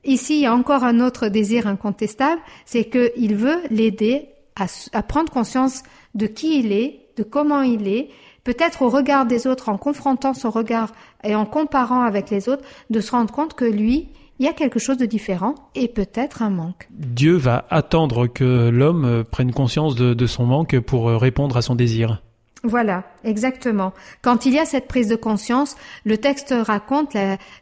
ici 0.06 0.36
il 0.36 0.42
y 0.42 0.46
a 0.46 0.54
encore 0.54 0.84
un 0.84 1.00
autre 1.00 1.28
désir 1.28 1.66
incontestable, 1.66 2.40
c'est 2.64 2.84
qu'il 2.84 3.36
veut 3.36 3.60
l'aider 3.70 4.28
à, 4.56 5.02
prendre 5.02 5.30
conscience 5.30 5.82
de 6.14 6.26
qui 6.26 6.58
il 6.58 6.72
est, 6.72 7.00
de 7.16 7.22
comment 7.22 7.62
il 7.62 7.86
est, 7.88 8.08
peut-être 8.44 8.82
au 8.82 8.88
regard 8.88 9.26
des 9.26 9.46
autres, 9.46 9.68
en 9.68 9.76
confrontant 9.76 10.34
son 10.34 10.50
regard 10.50 10.92
et 11.24 11.34
en 11.34 11.44
comparant 11.44 12.02
avec 12.02 12.30
les 12.30 12.48
autres, 12.48 12.64
de 12.90 13.00
se 13.00 13.10
rendre 13.10 13.32
compte 13.32 13.54
que 13.54 13.64
lui, 13.64 14.08
il 14.38 14.46
y 14.46 14.48
a 14.48 14.52
quelque 14.52 14.78
chose 14.78 14.98
de 14.98 15.06
différent 15.06 15.54
et 15.74 15.88
peut-être 15.88 16.42
un 16.42 16.50
manque. 16.50 16.88
Dieu 16.90 17.36
va 17.36 17.66
attendre 17.70 18.26
que 18.26 18.68
l'homme 18.68 19.24
prenne 19.30 19.52
conscience 19.52 19.94
de, 19.94 20.26
son 20.26 20.44
manque 20.44 20.78
pour 20.80 21.06
répondre 21.06 21.56
à 21.56 21.62
son 21.62 21.74
désir. 21.74 22.22
Voilà, 22.66 23.04
exactement. 23.22 23.92
Quand 24.22 24.44
il 24.44 24.54
y 24.54 24.58
a 24.58 24.64
cette 24.64 24.88
prise 24.88 25.08
de 25.08 25.14
conscience, 25.16 25.76
le 26.04 26.18
texte 26.18 26.52
raconte 26.52 27.16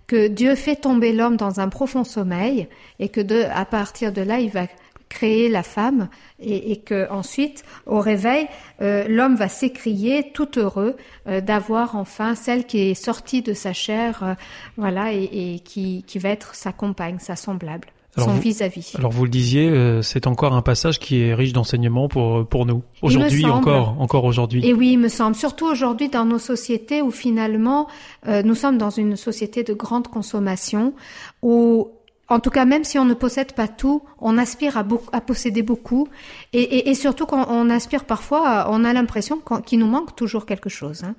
que 0.06 0.28
Dieu 0.28 0.54
fait 0.54 0.76
tomber 0.76 1.12
l'homme 1.12 1.37
dans 1.37 1.61
un 1.61 1.68
profond 1.68 2.04
sommeil 2.04 2.68
et 2.99 3.11
que 3.11 3.20
de, 3.20 3.44
à 3.54 3.66
partir 3.66 4.12
de 4.12 4.23
là, 4.23 4.40
il 4.40 4.50
va 4.50 4.66
créer 5.11 5.49
la 5.50 5.62
femme 5.62 6.08
et, 6.40 6.78
que 6.78 7.08
ensuite 7.11 7.64
au 7.87 8.00
réveil 8.00 8.49
euh, 8.80 9.06
l'homme 9.06 9.37
va 9.37 9.49
s'écrier 9.49 10.32
tout 10.32 10.58
heureux 10.58 10.96
euh, 11.28 11.40
d'avoir 11.40 11.94
enfin 11.94 12.34
celle 12.34 12.66
qui 12.66 12.90
est 12.90 12.94
sortie 12.94 13.42
de 13.42 13.52
sa 13.52 13.73
chair 13.73 14.25
euh, 14.25 14.34
voilà 14.76 15.12
et, 15.12 15.61
qui 15.64 16.04
va 16.16 16.30
être 16.30 16.54
sa 16.56 16.73
compagne 16.73 17.18
sa 17.20 17.37
semblable 17.37 17.88
son 18.16 18.35
vis-à-vis. 18.35 18.94
Alors 18.97 19.11
vous 19.11 19.25
le 19.25 19.30
disiez, 19.30 20.00
c'est 20.02 20.26
encore 20.26 20.54
un 20.54 20.62
passage 20.62 20.99
qui 20.99 21.21
est 21.21 21.35
riche 21.35 21.52
d'enseignements 21.52 22.09
pour 22.09 22.47
pour 22.47 22.66
nous 22.66 22.83
aujourd'hui 23.02 23.47
encore 23.47 23.97
encore 23.99 24.25
aujourd'hui. 24.25 24.66
Et 24.66 24.73
oui, 24.73 24.92
il 24.92 24.99
me 24.99 25.09
semble 25.09 25.37
surtout 25.37 25.66
aujourd'hui 25.66 26.09
dans 26.09 26.25
nos 26.25 26.38
sociétés 26.38 27.02
où 27.02 27.11
finalement 27.11 27.88
nous 28.26 28.54
sommes 28.54 28.78
dans 28.78 28.90
une 28.90 29.16
société 29.16 29.64
de 29.64 29.75
grande 29.75 30.09
consommation 30.09 30.94
où 31.42 31.88
en 32.28 32.40
tout 32.40 32.50
cas, 32.50 32.64
même 32.64 32.85
si 32.85 32.99
on 32.99 33.04
ne 33.04 33.14
possède 33.14 33.52
pas 33.52 33.68
tout, 33.68 34.02
on 34.18 34.38
aspire 34.38 34.78
à, 34.78 34.85
à 35.12 35.21
posséder 35.21 35.62
beaucoup, 35.62 36.09
et, 36.52 36.62
et, 36.62 36.88
et 36.90 36.94
surtout 36.94 37.26
quand 37.26 37.47
on 37.50 37.68
aspire 37.68 38.04
parfois, 38.04 38.66
on 38.71 38.85
a 38.85 38.92
l'impression 38.92 39.40
qu'il 39.66 39.78
nous 39.78 39.87
manque 39.87 40.16
toujours 40.16 40.47
quelque 40.47 40.71
chose. 40.71 41.04
Hein. 41.04 41.14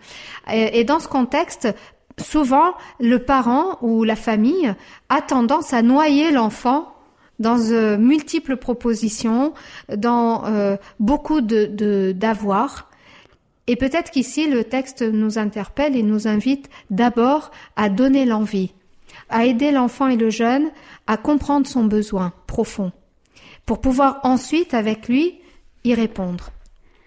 Et, 0.52 0.80
et, 0.80 0.84
dans 0.84 1.00
ce 1.00 1.08
contexte, 1.08 1.68
souvent, 2.20 2.74
le 3.00 3.20
parent 3.20 3.78
ou 3.82 4.04
la 4.04 4.16
famille 4.16 4.74
a 5.10 5.22
tendance 5.22 5.74
à 5.74 5.82
noyer 5.82 6.32
l'enfant 6.32 6.94
dans 7.40 7.60
euh, 7.72 7.98
multiples 7.98 8.56
propositions, 8.56 9.54
dans 9.94 10.46
euh, 10.46 10.78
beaucoup 11.00 11.42
de 11.42 12.14
d'avoir. 12.14 12.90
et 13.68 13.76
peut-être 13.76 14.12
qu'ici, 14.12 14.50
le 14.50 14.64
texte 14.64 15.02
nous 15.02 15.38
interpelle 15.38 15.98
et 15.98 16.04
nous 16.04 16.28
invite 16.28 16.70
d'abord 16.90 17.52
à 17.76 17.90
donner 17.90 18.26
l'envie 18.26 18.72
à 19.30 19.46
aider 19.46 19.72
l'enfant 19.72 20.08
et 20.08 20.18
le 20.18 20.30
jeune 20.30 20.70
à 21.08 21.18
comprendre 21.18 21.68
son 21.68 21.86
besoin 21.86 22.34
profond, 22.48 22.92
pour 23.66 23.82
pouvoir 23.82 24.20
ensuite, 24.24 24.74
avec 24.74 25.08
lui, 25.08 25.36
y 25.84 25.94
répondre. 25.94 26.52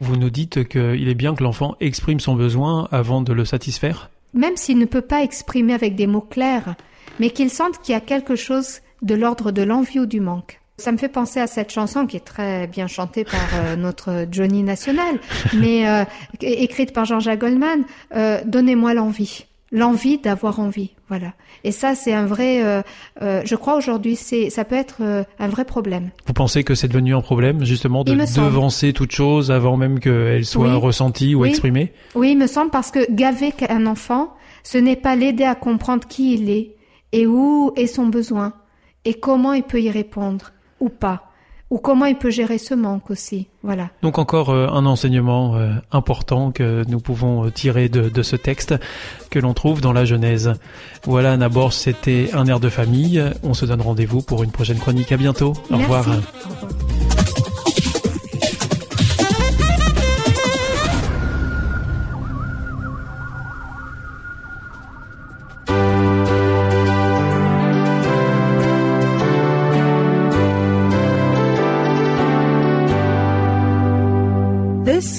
Vous 0.00 0.16
nous 0.16 0.30
dites 0.30 0.68
qu'il 0.68 1.08
est 1.08 1.14
bien 1.14 1.34
que 1.34 1.42
l'enfant 1.42 1.76
exprime 1.80 2.20
son 2.20 2.34
besoin 2.34 2.88
avant 2.92 3.20
de 3.20 3.32
le 3.32 3.44
satisfaire? 3.44 4.10
Même 4.38 4.56
s'il 4.56 4.78
ne 4.78 4.84
peut 4.84 5.00
pas 5.00 5.24
exprimer 5.24 5.74
avec 5.74 5.96
des 5.96 6.06
mots 6.06 6.20
clairs, 6.20 6.76
mais 7.18 7.30
qu'il 7.30 7.50
sente 7.50 7.82
qu'il 7.82 7.92
y 7.92 7.96
a 7.96 8.00
quelque 8.00 8.36
chose 8.36 8.82
de 9.02 9.16
l'ordre 9.16 9.50
de 9.50 9.62
l'envie 9.62 9.98
ou 9.98 10.06
du 10.06 10.20
manque. 10.20 10.60
Ça 10.76 10.92
me 10.92 10.96
fait 10.96 11.08
penser 11.08 11.40
à 11.40 11.48
cette 11.48 11.72
chanson 11.72 12.06
qui 12.06 12.16
est 12.16 12.24
très 12.24 12.68
bien 12.68 12.86
chantée 12.86 13.24
par 13.24 13.48
euh, 13.54 13.74
notre 13.74 14.28
Johnny 14.30 14.62
national, 14.62 15.18
mais 15.54 15.88
euh, 15.88 16.04
écrite 16.40 16.92
par 16.92 17.04
Jean-Jacques 17.04 17.40
Goldman. 17.40 17.82
Euh, 18.14 18.40
Donnez-moi 18.46 18.94
l'envie 18.94 19.46
l'envie 19.70 20.18
d'avoir 20.18 20.60
envie, 20.60 20.90
voilà. 21.08 21.34
Et 21.64 21.72
ça, 21.72 21.94
c'est 21.94 22.12
un 22.12 22.26
vrai, 22.26 22.64
euh, 22.64 22.82
euh, 23.22 23.42
je 23.44 23.54
crois 23.54 23.76
aujourd'hui, 23.76 24.16
c'est, 24.16 24.50
ça 24.50 24.64
peut 24.64 24.76
être 24.76 24.98
euh, 25.00 25.24
un 25.38 25.48
vrai 25.48 25.64
problème. 25.64 26.10
Vous 26.26 26.32
pensez 26.32 26.64
que 26.64 26.74
c'est 26.74 26.88
devenu 26.88 27.14
un 27.14 27.20
problème, 27.20 27.64
justement, 27.64 28.04
de 28.04 28.14
devancer 28.14 28.92
toute 28.92 29.12
chose 29.12 29.50
avant 29.50 29.76
même 29.76 30.00
qu'elle 30.00 30.44
soit 30.44 30.74
ressentie 30.74 31.34
ou 31.34 31.44
exprimée? 31.44 31.92
Oui, 32.14 32.32
il 32.32 32.38
me 32.38 32.46
semble 32.46 32.70
parce 32.70 32.90
que 32.90 33.10
gaver 33.12 33.52
un 33.68 33.86
enfant, 33.86 34.34
ce 34.62 34.78
n'est 34.78 34.96
pas 34.96 35.16
l'aider 35.16 35.44
à 35.44 35.54
comprendre 35.54 36.06
qui 36.06 36.34
il 36.34 36.50
est 36.50 36.76
et 37.12 37.26
où 37.26 37.72
est 37.76 37.86
son 37.86 38.06
besoin 38.06 38.52
et 39.04 39.14
comment 39.14 39.52
il 39.52 39.62
peut 39.62 39.80
y 39.80 39.90
répondre 39.90 40.52
ou 40.80 40.88
pas 40.88 41.27
ou 41.70 41.78
comment 41.78 42.06
il 42.06 42.16
peut 42.16 42.30
gérer 42.30 42.58
ce 42.58 42.74
manque 42.74 43.10
aussi. 43.10 43.48
Voilà. 43.62 43.90
Donc 44.02 44.18
encore 44.18 44.50
euh, 44.50 44.68
un 44.68 44.86
enseignement 44.86 45.56
euh, 45.56 45.72
important 45.92 46.50
que 46.50 46.84
nous 46.88 47.00
pouvons 47.00 47.44
euh, 47.44 47.50
tirer 47.50 47.88
de, 47.88 48.08
de, 48.08 48.22
ce 48.22 48.36
texte 48.36 48.74
que 49.30 49.38
l'on 49.38 49.52
trouve 49.52 49.80
dans 49.80 49.92
la 49.92 50.04
Genèse. 50.04 50.54
Voilà, 51.04 51.36
Nabor, 51.36 51.72
c'était 51.72 52.30
un 52.32 52.46
air 52.46 52.60
de 52.60 52.70
famille. 52.70 53.22
On 53.42 53.54
se 53.54 53.66
donne 53.66 53.82
rendez-vous 53.82 54.22
pour 54.22 54.42
une 54.42 54.50
prochaine 54.50 54.78
chronique. 54.78 55.12
À 55.12 55.16
bientôt. 55.16 55.52
Au 55.70 55.76
revoir. 55.76 56.08
Au 56.08 56.12
revoir. 56.12 57.07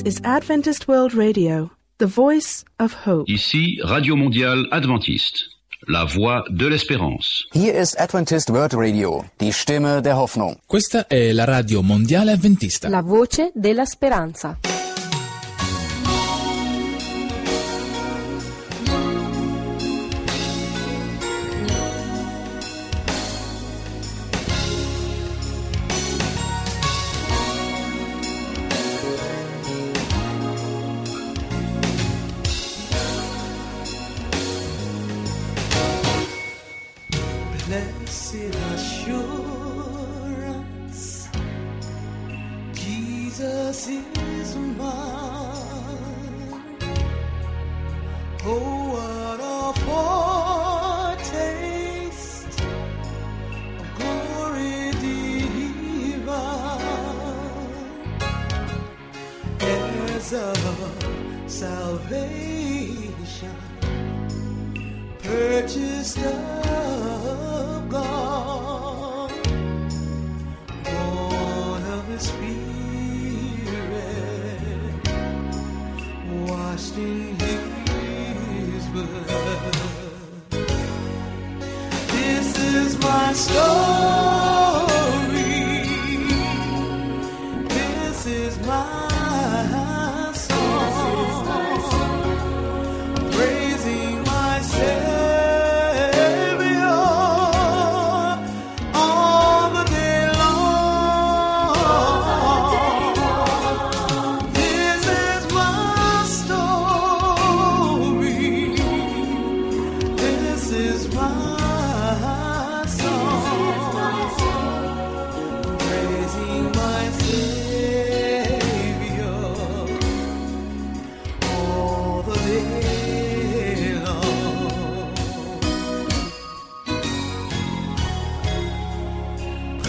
Is 0.09 0.19
Adventist 0.23 0.87
World 0.87 1.13
Radio, 1.13 1.69
the 1.99 2.07
voice 2.07 2.63
of 2.79 3.05
hope. 3.05 3.31
Ici 3.31 3.79
Radio 3.83 4.15
Mondiale 4.15 4.67
Adventiste, 4.71 5.51
la 5.87 6.03
voix 6.03 6.43
de 6.49 6.67
l'espérance. 6.67 7.45
Hier 7.53 7.75
ist 7.75 7.95
Adventist 7.99 8.49
World 8.49 8.73
Radio, 8.73 9.23
die 9.39 9.51
Stimme 9.51 10.01
der 10.01 10.17
Hoffnung. 10.17 10.57
Questa 10.65 11.05
è 11.05 11.31
la 11.31 11.45
Radio 11.45 11.83
Mondiale 11.83 12.31
Adventista, 12.31 12.89
la 12.89 13.03
voce 13.03 13.51
della 13.53 13.85
speranza. 13.85 14.57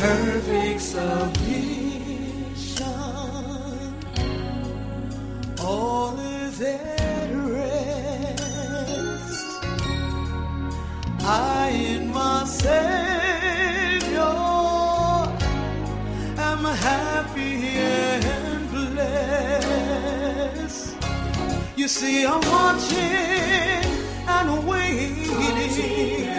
perfect 0.01 0.81
salvation. 0.81 1.37
All 5.63 6.19
is 6.19 6.63
at 6.63 7.31
rest. 7.55 7.85
I 11.23 11.69
in 11.97 12.11
my 12.15 12.45
Savior 12.47 14.37
am 16.49 16.65
happy 16.89 17.57
and 17.77 18.71
blessed. 18.71 20.17
You 21.77 21.89
see, 21.89 22.25
I'm 22.25 22.41
watching 22.41 23.85
and 24.27 24.67
waiting. 24.67 26.30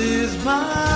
Is 0.00 0.36
my 0.44 0.93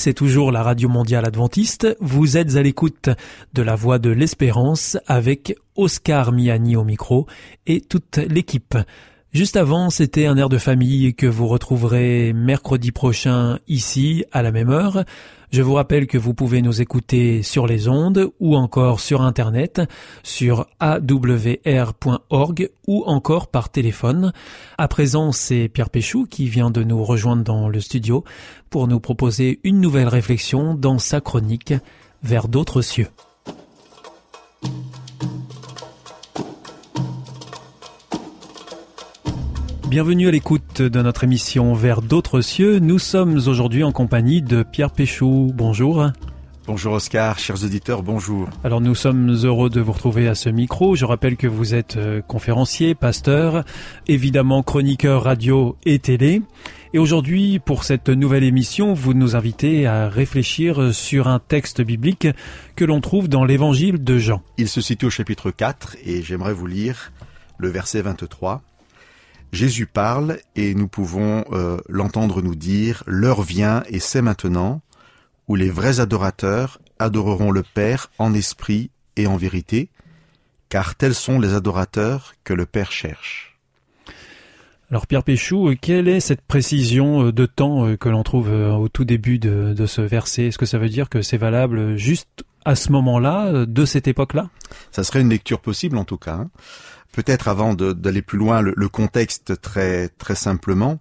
c'est 0.00 0.14
toujours 0.14 0.50
la 0.50 0.62
Radio 0.62 0.88
Mondiale 0.88 1.26
Adventiste. 1.26 1.94
Vous 2.00 2.38
êtes 2.38 2.56
à 2.56 2.62
l'écoute 2.62 3.10
de 3.52 3.60
la 3.60 3.76
Voix 3.76 3.98
de 3.98 4.08
l'Espérance 4.08 4.96
avec 5.06 5.54
Oscar 5.76 6.32
Miani 6.32 6.74
au 6.74 6.84
micro 6.84 7.26
et 7.66 7.82
toute 7.82 8.16
l'équipe. 8.16 8.78
Juste 9.32 9.56
avant, 9.56 9.90
c'était 9.90 10.26
un 10.26 10.36
air 10.36 10.48
de 10.48 10.58
famille 10.58 11.14
que 11.14 11.26
vous 11.28 11.46
retrouverez 11.46 12.32
mercredi 12.32 12.90
prochain 12.90 13.60
ici 13.68 14.24
à 14.32 14.42
la 14.42 14.50
même 14.50 14.70
heure. 14.70 15.04
Je 15.52 15.62
vous 15.62 15.74
rappelle 15.74 16.08
que 16.08 16.18
vous 16.18 16.34
pouvez 16.34 16.62
nous 16.62 16.80
écouter 16.80 17.44
sur 17.44 17.68
les 17.68 17.86
ondes 17.86 18.32
ou 18.40 18.56
encore 18.56 18.98
sur 18.98 19.22
Internet, 19.22 19.82
sur 20.24 20.66
awr.org 20.80 22.70
ou 22.88 23.04
encore 23.06 23.46
par 23.46 23.68
téléphone. 23.68 24.32
À 24.78 24.88
présent, 24.88 25.30
c'est 25.30 25.68
Pierre 25.68 25.90
Péchou 25.90 26.26
qui 26.28 26.48
vient 26.48 26.72
de 26.72 26.82
nous 26.82 27.04
rejoindre 27.04 27.44
dans 27.44 27.68
le 27.68 27.80
studio 27.80 28.24
pour 28.68 28.88
nous 28.88 28.98
proposer 28.98 29.60
une 29.62 29.80
nouvelle 29.80 30.08
réflexion 30.08 30.74
dans 30.74 30.98
sa 30.98 31.20
chronique 31.20 31.72
Vers 32.24 32.48
d'autres 32.48 32.82
cieux. 32.82 33.06
Bienvenue 39.90 40.28
à 40.28 40.30
l'écoute 40.30 40.82
de 40.82 41.02
notre 41.02 41.24
émission 41.24 41.74
Vers 41.74 42.00
d'autres 42.00 42.42
cieux. 42.42 42.78
Nous 42.78 43.00
sommes 43.00 43.34
aujourd'hui 43.34 43.82
en 43.82 43.90
compagnie 43.90 44.40
de 44.40 44.62
Pierre 44.62 44.92
Péchou. 44.92 45.50
Bonjour. 45.52 46.06
Bonjour 46.68 46.92
Oscar, 46.92 47.40
chers 47.40 47.64
auditeurs, 47.64 48.04
bonjour. 48.04 48.48
Alors 48.62 48.80
nous 48.80 48.94
sommes 48.94 49.34
heureux 49.42 49.68
de 49.68 49.80
vous 49.80 49.90
retrouver 49.90 50.28
à 50.28 50.36
ce 50.36 50.48
micro. 50.48 50.94
Je 50.94 51.04
rappelle 51.04 51.36
que 51.36 51.48
vous 51.48 51.74
êtes 51.74 51.96
euh, 51.96 52.22
conférencier, 52.22 52.94
pasteur, 52.94 53.64
évidemment 54.06 54.62
chroniqueur 54.62 55.24
radio 55.24 55.76
et 55.84 55.98
télé. 55.98 56.40
Et 56.94 57.00
aujourd'hui, 57.00 57.58
pour 57.58 57.82
cette 57.82 58.10
nouvelle 58.10 58.44
émission, 58.44 58.94
vous 58.94 59.12
nous 59.12 59.34
invitez 59.34 59.88
à 59.88 60.08
réfléchir 60.08 60.94
sur 60.94 61.26
un 61.26 61.40
texte 61.40 61.80
biblique 61.80 62.28
que 62.76 62.84
l'on 62.84 63.00
trouve 63.00 63.28
dans 63.28 63.44
l'évangile 63.44 64.04
de 64.04 64.18
Jean. 64.18 64.40
Il 64.56 64.68
se 64.68 64.80
situe 64.80 65.06
au 65.06 65.10
chapitre 65.10 65.50
4 65.50 65.96
et 66.04 66.22
j'aimerais 66.22 66.52
vous 66.52 66.68
lire 66.68 67.10
le 67.58 67.68
verset 67.70 68.02
23. 68.02 68.62
Jésus 69.52 69.86
parle 69.86 70.38
et 70.54 70.74
nous 70.74 70.88
pouvons 70.88 71.44
euh, 71.52 71.78
l'entendre 71.88 72.42
nous 72.42 72.54
dire 72.54 73.02
L'heure 73.06 73.42
vient 73.42 73.82
et 73.88 73.98
c'est 73.98 74.22
maintenant 74.22 74.80
où 75.48 75.56
les 75.56 75.70
vrais 75.70 75.98
adorateurs 76.00 76.80
adoreront 76.98 77.50
le 77.50 77.62
Père 77.62 78.10
en 78.18 78.32
esprit 78.34 78.90
et 79.16 79.26
en 79.26 79.36
vérité, 79.36 79.88
car 80.68 80.94
tels 80.94 81.14
sont 81.14 81.40
les 81.40 81.54
adorateurs 81.54 82.34
que 82.44 82.54
le 82.54 82.66
Père 82.66 82.92
cherche. 82.92 83.58
Alors 84.90 85.06
Pierre 85.06 85.24
Péchou, 85.24 85.72
quelle 85.80 86.08
est 86.08 86.20
cette 86.20 86.42
précision 86.42 87.30
de 87.30 87.46
temps 87.46 87.96
que 87.96 88.08
l'on 88.08 88.22
trouve 88.22 88.50
au 88.50 88.88
tout 88.88 89.04
début 89.04 89.38
de, 89.38 89.72
de 89.72 89.86
ce 89.86 90.00
verset? 90.00 90.46
Est-ce 90.46 90.58
que 90.58 90.66
ça 90.66 90.78
veut 90.78 90.88
dire 90.88 91.08
que 91.08 91.22
c'est 91.22 91.36
valable 91.36 91.96
juste 91.96 92.44
à 92.64 92.74
ce 92.74 92.92
moment-là, 92.92 93.66
de 93.66 93.84
cette 93.84 94.08
époque-là? 94.08 94.50
Ça 94.90 95.04
serait 95.04 95.20
une 95.20 95.30
lecture 95.30 95.60
possible 95.60 95.96
en 95.96 96.04
tout 96.04 96.18
cas. 96.18 96.46
Peut-être 97.12 97.48
avant 97.48 97.74
d'aller 97.74 98.22
plus 98.22 98.38
loin, 98.38 98.60
le, 98.62 98.88
contexte 98.88 99.60
très 99.60 100.08
très 100.08 100.34
simplement, 100.34 101.00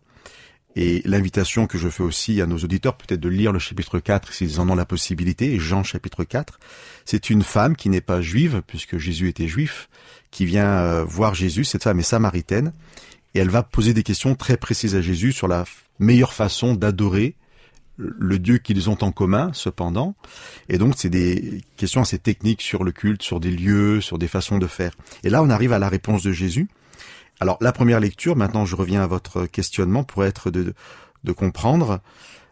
et 0.75 1.01
l'invitation 1.05 1.67
que 1.67 1.77
je 1.77 1.89
fais 1.89 2.03
aussi 2.03 2.41
à 2.41 2.45
nos 2.45 2.57
auditeurs, 2.57 2.95
peut-être 2.95 3.19
de 3.19 3.29
lire 3.29 3.51
le 3.51 3.59
chapitre 3.59 3.99
4 3.99 4.33
s'ils 4.33 4.59
en 4.59 4.69
ont 4.69 4.75
la 4.75 4.85
possibilité, 4.85 5.59
Jean 5.59 5.83
chapitre 5.83 6.23
4, 6.23 6.59
c'est 7.05 7.29
une 7.29 7.43
femme 7.43 7.75
qui 7.75 7.89
n'est 7.89 8.01
pas 8.01 8.21
juive, 8.21 8.61
puisque 8.65 8.97
Jésus 8.97 9.29
était 9.29 9.47
juif, 9.47 9.89
qui 10.31 10.45
vient 10.45 10.69
euh, 10.69 11.03
voir 11.03 11.35
Jésus, 11.35 11.63
cette 11.63 11.83
femme 11.83 11.99
est 11.99 12.03
samaritaine, 12.03 12.71
et 13.35 13.39
elle 13.39 13.49
va 13.49 13.63
poser 13.63 13.93
des 13.93 14.03
questions 14.03 14.35
très 14.35 14.57
précises 14.57 14.95
à 14.95 15.01
Jésus 15.01 15.31
sur 15.31 15.47
la 15.47 15.65
meilleure 15.99 16.33
façon 16.33 16.73
d'adorer 16.73 17.35
le 17.99 18.39
Dieu 18.39 18.57
qu'ils 18.57 18.89
ont 18.89 18.97
en 19.01 19.11
commun, 19.11 19.51
cependant. 19.53 20.15
Et 20.69 20.77
donc, 20.77 20.93
c'est 20.97 21.09
des 21.09 21.61
questions 21.77 22.01
assez 22.01 22.17
techniques 22.17 22.61
sur 22.61 22.83
le 22.83 22.91
culte, 22.91 23.21
sur 23.21 23.39
des 23.39 23.51
lieux, 23.51 24.01
sur 24.01 24.17
des 24.17 24.27
façons 24.27 24.57
de 24.57 24.67
faire. 24.67 24.93
Et 25.23 25.29
là, 25.29 25.43
on 25.43 25.49
arrive 25.49 25.73
à 25.73 25.79
la 25.79 25.89
réponse 25.89 26.23
de 26.23 26.31
Jésus. 26.31 26.69
Alors, 27.39 27.57
la 27.61 27.71
première 27.71 27.99
lecture, 27.99 28.35
maintenant 28.35 28.65
je 28.65 28.75
reviens 28.75 29.01
à 29.01 29.07
votre 29.07 29.45
questionnement, 29.45 30.03
pour 30.03 30.25
être 30.25 30.51
de, 30.51 30.73
de 31.23 31.31
comprendre, 31.31 31.99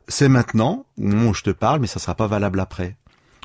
c'est 0.07 0.29
maintenant, 0.29 0.85
au 0.97 1.03
moment 1.03 1.29
où 1.29 1.33
je 1.33 1.43
te 1.43 1.49
parle, 1.49 1.79
mais 1.79 1.87
ça 1.87 1.99
sera 1.99 2.15
pas 2.15 2.27
valable 2.27 2.59
après. 2.59 2.95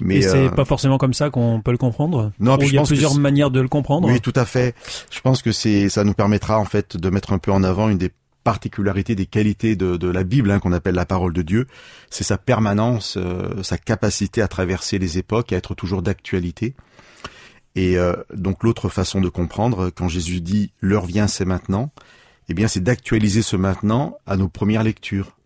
Mais 0.00 0.16
et 0.16 0.22
c'est 0.22 0.46
euh, 0.46 0.50
pas 0.50 0.64
forcément 0.64 0.98
comme 0.98 1.14
ça 1.14 1.30
qu'on 1.30 1.60
peut 1.60 1.70
le 1.70 1.78
comprendre. 1.78 2.32
Non, 2.40 2.56
il 2.58 2.72
y 2.72 2.78
a 2.78 2.82
plusieurs 2.82 3.14
manières 3.14 3.50
de 3.50 3.60
le 3.60 3.68
comprendre. 3.68 4.08
Oui, 4.08 4.20
tout 4.20 4.32
à 4.34 4.44
fait. 4.44 4.74
Je 5.10 5.20
pense 5.20 5.42
que 5.42 5.52
c'est, 5.52 5.88
ça 5.88 6.04
nous 6.04 6.14
permettra 6.14 6.58
en 6.58 6.64
fait 6.64 6.96
de 6.96 7.10
mettre 7.10 7.32
un 7.32 7.38
peu 7.38 7.52
en 7.52 7.62
avant 7.62 7.88
une 7.88 7.98
des 7.98 8.10
particularités, 8.42 9.14
des 9.14 9.26
qualités 9.26 9.76
de, 9.76 9.96
de 9.96 10.08
la 10.08 10.24
Bible, 10.24 10.50
hein, 10.50 10.58
qu'on 10.58 10.72
appelle 10.72 10.94
la 10.94 11.06
parole 11.06 11.32
de 11.32 11.42
Dieu. 11.42 11.66
C'est 12.10 12.24
sa 12.24 12.38
permanence, 12.38 13.16
euh, 13.16 13.62
sa 13.62 13.78
capacité 13.78 14.42
à 14.42 14.48
traverser 14.48 14.98
les 14.98 15.18
époques, 15.18 15.52
à 15.52 15.56
être 15.56 15.74
toujours 15.74 16.02
d'actualité. 16.02 16.74
Et 17.74 17.96
euh, 17.96 18.14
donc 18.34 18.64
l'autre 18.64 18.88
façon 18.88 19.20
de 19.20 19.28
comprendre, 19.28 19.90
quand 19.90 20.08
Jésus 20.08 20.40
dit 20.40 20.72
l'heure 20.80 21.06
vient, 21.06 21.26
c'est 21.26 21.44
maintenant, 21.44 21.90
eh 22.48 22.54
bien 22.54 22.68
c'est 22.68 22.80
d'actualiser 22.80 23.42
ce 23.42 23.56
maintenant 23.56 24.18
à 24.26 24.36
nos 24.36 24.48
premières 24.48 24.82
lectures. 24.82 25.36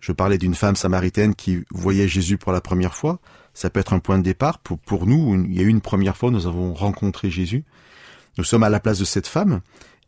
Je 0.00 0.12
parlais 0.12 0.38
d'une 0.38 0.54
femme 0.54 0.76
samaritaine 0.76 1.34
qui 1.34 1.62
voyait 1.70 2.08
Jésus 2.08 2.38
pour 2.38 2.52
la 2.52 2.62
première 2.62 2.94
fois. 2.94 3.20
Ça 3.52 3.68
peut 3.68 3.80
être 3.80 3.92
un 3.92 3.98
point 3.98 4.18
de 4.18 4.22
départ. 4.22 4.58
Pour, 4.58 4.78
pour 4.78 5.06
nous, 5.06 5.44
il 5.44 5.54
y 5.54 5.60
a 5.60 5.62
eu 5.62 5.68
une 5.68 5.82
première 5.82 6.16
fois, 6.16 6.30
nous 6.30 6.46
avons 6.46 6.72
rencontré 6.72 7.30
Jésus. 7.30 7.64
Nous 8.38 8.44
sommes 8.44 8.62
à 8.62 8.70
la 8.70 8.80
place 8.80 8.98
de 8.98 9.04
cette 9.04 9.26
femme 9.26 9.60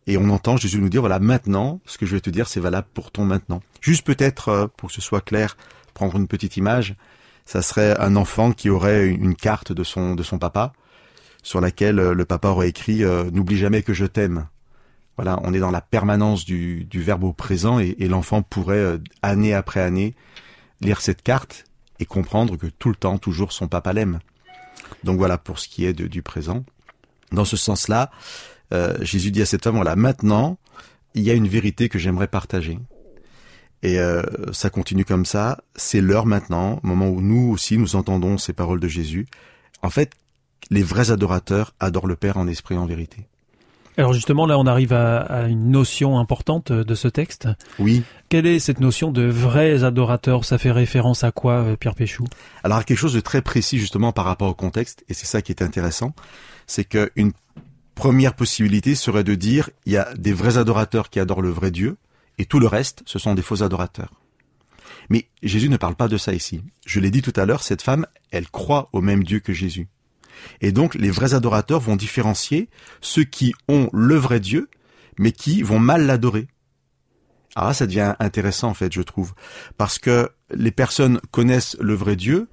et 0.07 0.19
on 0.19 0.29
entend 0.31 0.57
Jésus 0.57 0.81
nous 0.81 0.89
dire, 0.89 1.01
voilà, 1.01 1.19
maintenant, 1.19 1.81
ce 1.87 1.99
que 1.99 2.07
je 2.07 2.15
vais 2.15 2.21
te 2.21 2.31
dire, 2.31 2.49
c'est 2.49 2.61
valable 2.61 2.89
pour 2.93 3.11
ton 3.11 3.25
maintenant. 3.25 3.63
Juste 3.81 4.05
peut-être, 4.05 4.49
euh, 4.49 4.67
pour 4.77 4.89
que 4.89 4.95
ce 4.95 5.01
soit 5.01 5.21
clair, 5.21 5.57
prendre 5.95 6.17
une 6.17 6.27
petite 6.27 6.57
image, 6.57 6.97
ça 7.45 7.63
serait 7.63 7.99
un 8.01 8.17
enfant 8.17 8.53
qui 8.53 8.71
aurait 8.71 9.07
une 9.09 9.35
carte 9.35 9.73
de 9.73 9.85
son, 9.85 10.15
de 10.15 10.23
son 10.23 10.39
papa, 10.39 10.73
sur 11.43 11.61
laquelle 11.61 11.99
euh, 11.99 12.15
le 12.15 12.25
papa 12.25 12.49
aurait 12.49 12.69
écrit 12.69 13.05
euh, 13.05 13.31
N'oublie 13.31 13.57
jamais 13.57 13.83
que 13.83 13.93
je 13.93 14.07
t'aime. 14.07 14.47
Voilà, 15.17 15.39
on 15.43 15.53
est 15.53 15.59
dans 15.59 15.71
la 15.71 15.81
permanence 15.81 16.45
du, 16.45 16.85
du 16.85 17.03
verbe 17.03 17.25
au 17.25 17.33
présent 17.33 17.79
et, 17.79 17.95
l'enfant 18.09 18.43
pourrait, 18.43 18.77
euh, 18.77 18.99
année 19.23 19.53
après 19.53 19.81
année, 19.81 20.15
lire 20.81 21.01
cette 21.01 21.23
carte 21.23 21.65
et 21.99 22.07
comprendre 22.07 22.57
que 22.57 22.67
tout 22.67 22.89
le 22.89 22.95
temps, 22.95 23.19
toujours, 23.19 23.53
son 23.53 23.69
papa 23.69 23.93
l'aime. 23.93 24.21
Donc 25.05 25.19
voilà 25.19 25.37
pour 25.37 25.59
ce 25.59 25.69
qui 25.69 25.85
est 25.85 25.93
du 25.93 26.23
présent. 26.23 26.65
Dans 27.31 27.45
ce 27.45 27.57
sens-là, 27.57 28.11
Jésus 29.01 29.31
dit 29.31 29.43
à 29.43 29.47
cette 29.47 29.65
femme, 29.65 29.77
voilà, 29.77 29.97
maintenant, 29.97 30.59
il 31.15 31.23
y 31.23 31.31
a 31.31 31.35
une 31.35 31.49
vérité 31.49 31.89
que 31.89 31.99
j'aimerais 31.99 32.29
partager. 32.29 32.79
Et 33.83 33.99
ça 34.53 34.71
continue 34.71 35.05
comme 35.05 35.27
ça. 35.27 35.59
C'est 35.77 36.01
l'heure 36.01 36.25
maintenant, 36.25 36.81
moment 36.83 37.09
où 37.09 37.21
nous 37.21 37.51
aussi 37.51 37.77
nous 37.79 37.97
entendons 37.97 38.39
ces 38.39 38.53
paroles 38.53 38.81
de 38.81 38.89
Jésus. 38.89 39.27
En 39.83 39.91
fait, 39.91 40.13
les 40.71 40.83
vrais 40.83 41.11
adorateurs 41.11 41.75
adorent 41.81 42.07
le 42.07 42.17
Père 42.17 42.37
en 42.37 42.47
esprit 42.47 42.77
et 42.77 42.79
en 42.79 42.87
vérité. 42.87 43.27
Alors 43.99 44.15
justement, 44.15 44.47
là, 44.47 44.59
on 44.59 44.67
arrive 44.67 44.95
à, 44.95 45.49
une 45.49 45.71
notion 45.71 46.19
importante 46.19 46.73
de 46.73 46.95
ce 46.95 47.09
texte. 47.09 47.49
Oui. 47.79 48.03
Quelle 48.31 48.47
est 48.47 48.59
cette 48.59 48.81
notion 48.81 49.13
de 49.13 49.23
vrais 49.23 49.85
adorateurs? 49.85 50.47
Ça 50.47 50.57
fait 50.57 50.71
référence 50.71 51.25
à 51.25 51.31
quoi, 51.31 51.57
euh, 51.57 51.77
Pierre 51.77 51.95
Péchou? 51.95 52.25
Alors 52.65 52.79
à 52.79 52.85
quelque 52.85 52.99
chose 52.99 53.13
de 53.13 53.21
très 53.21 53.43
précis 53.43 53.79
justement 53.79 54.13
par 54.13 54.25
rapport 54.25 54.49
au 54.49 54.55
contexte, 54.55 55.05
et 55.11 55.15
c'est 55.15 55.27
ça 55.27 55.43
qui 55.43 55.53
est 55.53 55.61
intéressant, 55.61 56.15
c'est 56.67 56.85
qu'une 56.85 57.33
première 57.95 58.35
possibilité 58.35 58.95
serait 58.95 59.25
de 59.25 59.35
dire 59.35 59.71
il 59.87 59.93
y 59.93 59.97
a 59.97 60.13
des 60.15 60.33
vrais 60.33 60.59
adorateurs 60.59 61.11
qui 61.11 61.21
adorent 61.21 61.43
le 61.43 61.51
vrai 61.51 61.71
Dieu, 61.71 61.97
et 62.39 62.47
tout 62.47 62.61
le 62.61 62.67
reste, 62.67 63.03
ce 63.07 63.19
sont 63.19 63.35
des 63.35 63.43
faux 63.43 63.63
adorateurs. 63.63 64.23
Mais 65.09 65.29
Jésus 65.43 65.69
ne 65.69 65.77
parle 65.77 65.95
pas 65.95 66.09
de 66.09 66.17
ça 66.17 66.33
ici. 66.33 66.63
Je 66.87 67.01
l'ai 67.01 67.11
dit 67.11 67.23
tout 67.23 67.33
à 67.37 67.45
l'heure, 67.45 67.63
cette 67.63 67.83
femme, 67.83 68.07
elle 68.31 68.49
croit 68.49 68.89
au 68.93 69.01
même 69.01 69.25
Dieu 69.25 69.41
que 69.41 69.53
Jésus. 69.53 69.89
Et 70.61 70.73
donc 70.73 70.95
les 70.95 71.11
vrais 71.11 71.35
adorateurs 71.35 71.81
vont 71.81 71.97
différencier 71.97 72.69
ceux 73.01 73.25
qui 73.25 73.55
ont 73.69 73.89
le 73.93 74.17
vrai 74.17 74.41
Dieu, 74.41 74.69
mais 75.19 75.33
qui 75.33 75.63
vont 75.63 75.79
mal 75.79 76.07
l'adorer. 76.07 76.49
Ah, 77.55 77.75
ça 77.75 77.87
devient 77.87 78.15
intéressant 78.19 78.71
en 78.71 78.75
fait, 78.75 78.93
je 78.93 79.03
trouve, 79.03 79.35
parce 79.77 79.99
que 79.99 80.31
les 80.55 80.71
personnes 80.71 81.21
connaissent 81.31 81.77
le 81.81 81.95
vrai 81.95 82.17
Dieu, 82.17 82.49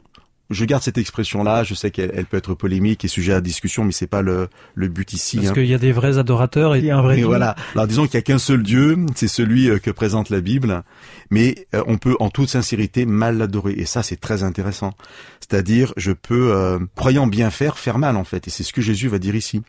je 0.50 0.66
garde 0.66 0.82
cette 0.84 0.98
expression-là. 0.98 1.64
Je 1.64 1.74
sais 1.74 1.92
qu'elle 1.92 2.26
peut 2.26 2.38
être 2.38 2.54
polémique 2.54 3.06
et 3.06 3.08
sujet 3.08 3.34
à 3.34 3.42
discussion, 3.42 3.84
mais 3.84 3.92
c'est 3.92 4.08
pas 4.08 4.22
le, 4.22 4.50
le 4.74 4.88
but 4.88 5.14
ici. 5.14 5.38
Parce 5.38 5.50
hein. 5.50 5.54
qu'il 5.54 5.68
y 5.68 5.74
a 5.74 5.78
des 5.78 5.92
vrais 5.92 6.18
adorateurs 6.18 6.76
et 6.76 6.80
il 6.80 6.86
y 6.86 6.92
a 6.92 6.98
un 6.98 7.02
vrai 7.02 7.18
Dieu. 7.18 7.26
Voilà. 7.26 7.56
Alors 7.76 7.88
disons 7.88 8.06
qu'il 8.06 8.16
y 8.16 8.18
a 8.18 8.22
qu'un 8.22 8.40
seul 8.40 8.64
Dieu, 8.64 8.98
c'est 9.16 9.28
celui 9.28 9.70
euh, 9.70 9.80
que 9.80 9.92
présente 9.92 10.30
la 10.30 10.42
Bible, 10.42 10.84
mais 11.30 11.68
euh, 11.76 11.84
on 11.88 11.98
peut 11.98 12.16
en 12.20 12.30
toute 12.30 12.50
sincérité 12.50 13.06
mal 13.06 13.38
l'adorer 13.38 13.74
et 13.74 13.86
ça 13.86 14.04
c'est 14.04 14.20
très 14.20 14.44
intéressant. 14.44 14.94
C'est-à-dire, 15.40 15.94
je 15.98 16.12
peux, 16.12 16.52
euh, 16.54 16.80
croyant 16.96 17.28
bien 17.28 17.50
faire, 17.50 17.78
faire 17.78 17.98
mal 17.98 18.18
en 18.18 18.24
fait, 18.24 18.48
et 18.48 18.52
c'est 18.52 18.64
ce 18.64 18.74
que 18.74 18.82
Jésus 18.82 19.08
va 19.08 19.20
dire 19.20 19.36
ici. 19.36 19.62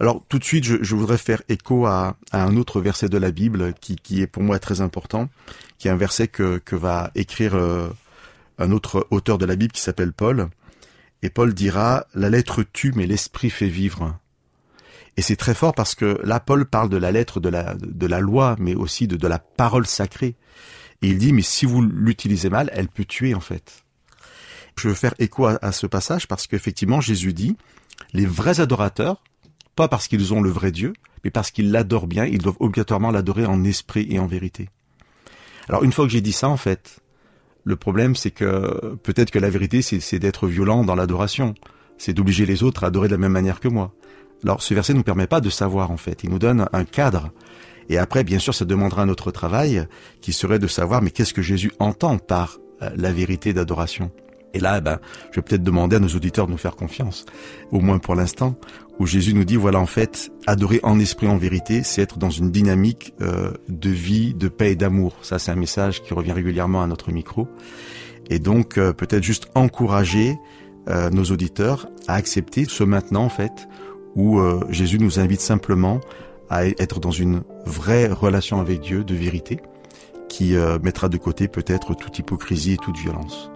Alors 0.00 0.22
tout 0.28 0.38
de 0.38 0.44
suite, 0.44 0.64
je, 0.64 0.76
je 0.80 0.94
voudrais 0.94 1.18
faire 1.18 1.42
écho 1.48 1.86
à, 1.86 2.16
à, 2.32 2.42
un 2.42 2.56
autre 2.56 2.80
verset 2.80 3.08
de 3.08 3.18
la 3.18 3.30
Bible 3.30 3.74
qui, 3.80 3.96
qui, 3.96 4.22
est 4.22 4.26
pour 4.26 4.42
moi 4.42 4.58
très 4.58 4.80
important, 4.80 5.28
qui 5.78 5.88
est 5.88 5.90
un 5.90 5.96
verset 5.96 6.28
que, 6.28 6.58
que 6.64 6.74
va 6.74 7.10
écrire 7.14 7.54
un 8.60 8.70
autre 8.70 9.06
auteur 9.10 9.38
de 9.38 9.46
la 9.46 9.56
Bible 9.56 9.72
qui 9.72 9.80
s'appelle 9.80 10.12
Paul. 10.12 10.48
Et 11.22 11.30
Paul 11.30 11.52
dira, 11.52 12.06
la 12.14 12.30
lettre 12.30 12.62
tue, 12.62 12.92
mais 12.94 13.06
l'esprit 13.06 13.50
fait 13.50 13.68
vivre. 13.68 14.18
Et 15.16 15.22
c'est 15.22 15.36
très 15.36 15.54
fort 15.54 15.74
parce 15.74 15.94
que 15.94 16.20
là, 16.24 16.40
Paul 16.40 16.64
parle 16.66 16.88
de 16.88 16.96
la 16.96 17.10
lettre 17.10 17.40
de 17.40 17.48
la, 17.48 17.74
de 17.74 18.06
la 18.06 18.20
loi, 18.20 18.56
mais 18.58 18.74
aussi 18.74 19.06
de, 19.06 19.16
de 19.16 19.28
la 19.28 19.38
parole 19.38 19.86
sacrée. 19.86 20.36
Et 21.02 21.08
il 21.08 21.18
dit, 21.18 21.32
mais 21.32 21.42
si 21.42 21.66
vous 21.66 21.82
l'utilisez 21.82 22.50
mal, 22.50 22.70
elle 22.72 22.88
peut 22.88 23.04
tuer 23.04 23.34
en 23.34 23.40
fait. 23.40 23.84
Je 24.76 24.88
veux 24.88 24.94
faire 24.94 25.14
écho 25.18 25.46
à, 25.46 25.58
à 25.62 25.72
ce 25.72 25.86
passage 25.86 26.28
parce 26.28 26.46
qu'effectivement, 26.46 27.00
Jésus 27.00 27.32
dit, 27.32 27.56
les 28.12 28.26
vrais 28.26 28.60
adorateurs, 28.60 29.22
pas 29.76 29.88
parce 29.88 30.08
qu'ils 30.08 30.32
ont 30.32 30.42
le 30.42 30.50
vrai 30.50 30.72
Dieu, 30.72 30.92
mais 31.24 31.30
parce 31.30 31.50
qu'ils 31.50 31.70
l'adorent 31.70 32.06
bien, 32.06 32.24
ils 32.24 32.38
doivent 32.38 32.56
obligatoirement 32.60 33.10
l'adorer 33.10 33.46
en 33.46 33.64
esprit 33.64 34.06
et 34.10 34.18
en 34.18 34.26
vérité. 34.26 34.68
Alors 35.68 35.84
une 35.84 35.92
fois 35.92 36.06
que 36.06 36.12
j'ai 36.12 36.20
dit 36.20 36.32
ça, 36.32 36.48
en 36.48 36.56
fait, 36.56 37.00
le 37.64 37.76
problème, 37.76 38.16
c'est 38.16 38.30
que 38.30 38.96
peut-être 39.02 39.30
que 39.30 39.38
la 39.38 39.50
vérité, 39.50 39.82
c'est 39.82 40.18
d'être 40.18 40.46
violent 40.46 40.84
dans 40.84 40.94
l'adoration. 40.94 41.54
C'est 41.98 42.14
d'obliger 42.14 42.46
les 42.46 42.62
autres 42.62 42.84
à 42.84 42.86
adorer 42.86 43.08
de 43.08 43.12
la 43.12 43.18
même 43.18 43.32
manière 43.32 43.60
que 43.60 43.68
moi. 43.68 43.92
Alors 44.42 44.62
ce 44.62 44.72
verset 44.72 44.94
ne 44.94 44.98
nous 44.98 45.04
permet 45.04 45.26
pas 45.26 45.40
de 45.40 45.50
savoir 45.50 45.90
en 45.90 45.96
fait. 45.96 46.24
Il 46.24 46.30
nous 46.30 46.38
donne 46.38 46.66
un 46.72 46.84
cadre. 46.84 47.30
Et 47.90 47.98
après, 47.98 48.24
bien 48.24 48.38
sûr, 48.38 48.54
ça 48.54 48.64
demandera 48.64 49.02
un 49.02 49.08
autre 49.08 49.30
travail 49.30 49.86
qui 50.20 50.32
serait 50.32 50.58
de 50.58 50.66
savoir, 50.66 51.02
mais 51.02 51.10
qu'est-ce 51.10 51.34
que 51.34 51.42
Jésus 51.42 51.72
entend 51.78 52.18
par 52.18 52.58
euh, 52.82 52.90
la 52.96 53.12
vérité 53.12 53.52
d'adoration? 53.52 54.10
Et 54.54 54.60
là, 54.60 54.80
ben, 54.80 54.98
je 55.30 55.36
vais 55.36 55.42
peut-être 55.42 55.62
demander 55.62 55.96
à 55.96 55.98
nos 55.98 56.08
auditeurs 56.08 56.46
de 56.46 56.52
nous 56.52 56.58
faire 56.58 56.76
confiance, 56.76 57.24
au 57.70 57.80
moins 57.80 57.98
pour 57.98 58.14
l'instant, 58.14 58.56
où 59.00 59.06
Jésus 59.06 59.32
nous 59.32 59.44
dit, 59.44 59.56
voilà, 59.56 59.80
en 59.80 59.86
fait, 59.86 60.30
adorer 60.46 60.78
en 60.82 61.00
esprit, 61.00 61.26
en 61.26 61.38
vérité, 61.38 61.82
c'est 61.82 62.02
être 62.02 62.18
dans 62.18 62.28
une 62.28 62.50
dynamique 62.50 63.14
euh, 63.22 63.50
de 63.70 63.88
vie, 63.88 64.34
de 64.34 64.48
paix 64.48 64.72
et 64.72 64.76
d'amour. 64.76 65.16
Ça, 65.22 65.38
c'est 65.38 65.50
un 65.50 65.56
message 65.56 66.02
qui 66.02 66.12
revient 66.12 66.32
régulièrement 66.32 66.82
à 66.82 66.86
notre 66.86 67.10
micro. 67.10 67.48
Et 68.28 68.38
donc, 68.38 68.76
euh, 68.76 68.92
peut-être 68.92 69.22
juste 69.22 69.48
encourager 69.54 70.38
euh, 70.88 71.08
nos 71.08 71.24
auditeurs 71.24 71.88
à 72.08 72.14
accepter 72.14 72.66
ce 72.68 72.84
maintenant, 72.84 73.24
en 73.24 73.30
fait, 73.30 73.68
où 74.16 74.40
Jésus 74.70 74.98
nous 74.98 75.20
invite 75.20 75.40
simplement 75.40 76.00
à 76.48 76.66
être 76.66 76.98
dans 76.98 77.12
une 77.12 77.42
vraie 77.64 78.08
relation 78.08 78.60
avec 78.60 78.80
Dieu 78.80 79.04
de 79.04 79.14
vérité, 79.14 79.60
qui 80.28 80.56
mettra 80.82 81.08
de 81.08 81.16
côté 81.16 81.46
peut-être 81.46 81.94
toute 81.94 82.18
hypocrisie 82.18 82.72
et 82.72 82.76
toute 82.76 82.98
violence. 82.98 83.52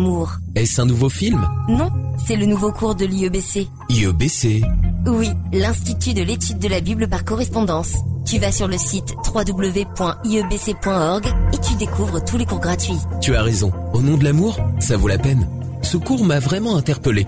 L'amour. 0.00 0.36
Est-ce 0.54 0.80
un 0.80 0.86
nouveau 0.86 1.10
film? 1.10 1.46
Non, 1.68 1.90
c'est 2.26 2.36
le 2.36 2.46
nouveau 2.46 2.72
cours 2.72 2.94
de 2.94 3.04
l'IEBC. 3.04 3.68
IEBC 3.90 4.62
Oui, 5.06 5.28
l'Institut 5.52 6.14
de 6.14 6.22
l'étude 6.22 6.58
de 6.58 6.68
la 6.68 6.80
Bible 6.80 7.06
par 7.08 7.24
correspondance. 7.24 7.96
Tu 8.24 8.38
vas 8.38 8.52
sur 8.52 8.68
le 8.68 8.78
site 8.78 9.14
www.iebc.org 9.34 11.26
et 11.52 11.58
tu 11.58 11.74
découvres 11.74 12.24
tous 12.24 12.38
les 12.38 12.46
cours 12.46 12.60
gratuits. 12.60 12.98
Tu 13.20 13.34
as 13.34 13.42
raison. 13.42 13.72
Au 13.92 14.00
nom 14.00 14.16
de 14.16 14.24
l'amour, 14.24 14.56
ça 14.78 14.96
vaut 14.96 15.08
la 15.08 15.18
peine. 15.18 15.46
Ce 15.82 15.96
cours 15.96 16.24
m'a 16.24 16.38
vraiment 16.40 16.76
interpellé. 16.76 17.26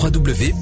www.iebc.org 0.00 0.54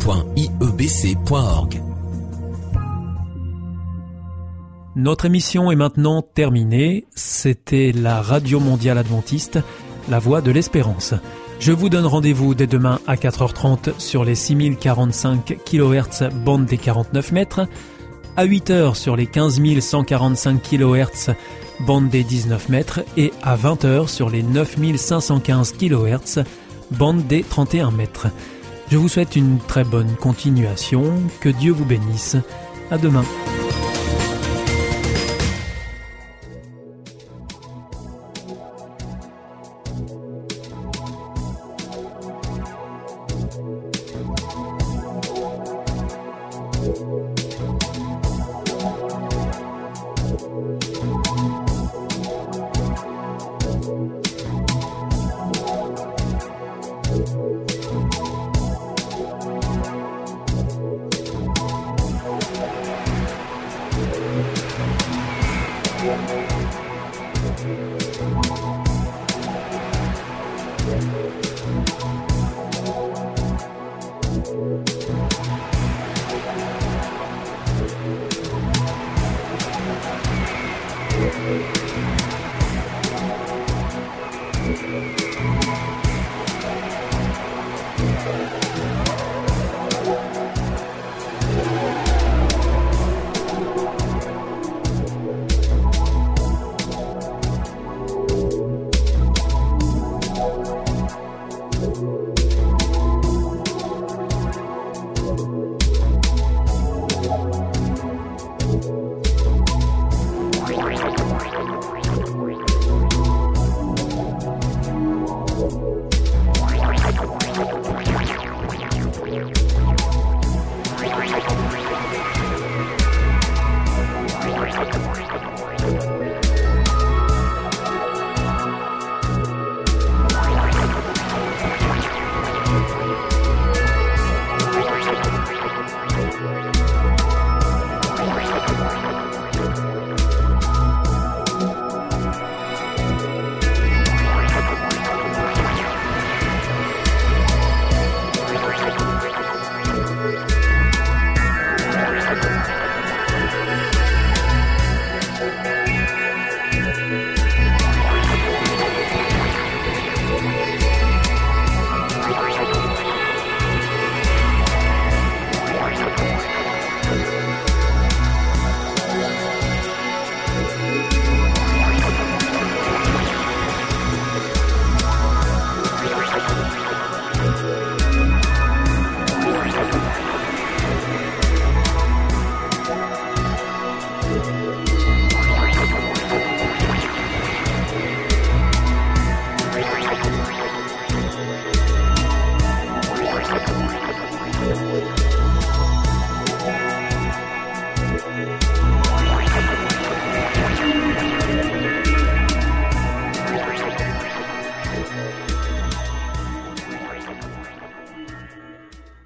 Notre 4.97 5.25
émission 5.27 5.71
est 5.71 5.77
maintenant 5.77 6.23
terminée. 6.23 7.05
C'était 7.15 7.93
la 7.93 8.23
Radio 8.23 8.59
Mondiale 8.61 8.99
Adventiste 8.99 9.59
la 10.09 10.19
voix 10.19 10.41
de 10.41 10.51
l'espérance. 10.51 11.15
Je 11.61 11.73
vous 11.73 11.89
donne 11.89 12.07
rendez-vous 12.07 12.55
dès 12.55 12.67
demain 12.67 13.01
à 13.07 13.17
4h30 13.17 13.99
sur 13.99 14.25
les 14.25 14.35
6045 14.35 15.59
kHz 15.65 16.29
bande 16.45 16.67
des 16.67 16.79
49 16.79 17.33
mètres, 17.33 17.67
à 18.37 18.47
8h 18.47 18.95
sur 18.95 19.17
les 19.17 19.27
15145 19.27 20.61
kHz 20.63 21.35
bande 21.81 22.09
des 22.09 22.23
19 22.23 22.69
mètres 22.69 23.01
et 23.17 23.33
à 23.43 23.57
20h 23.57 24.09
sur 24.09 24.31
les 24.31 24.43
9515 24.43 25.73
kHz 25.73 26.45
bande 26.91 27.27
des 27.27 27.43
31 27.43 27.91
mètres. 27.91 28.27
Je 28.91 28.97
vous 28.99 29.09
souhaite 29.09 29.35
une 29.35 29.59
très 29.59 29.85
bonne 29.85 30.15
continuation, 30.17 31.05
que 31.41 31.49
Dieu 31.49 31.73
vous 31.73 31.87
bénisse. 31.87 32.37
À 32.91 32.99
demain. 32.99 33.25
You. 47.01 47.34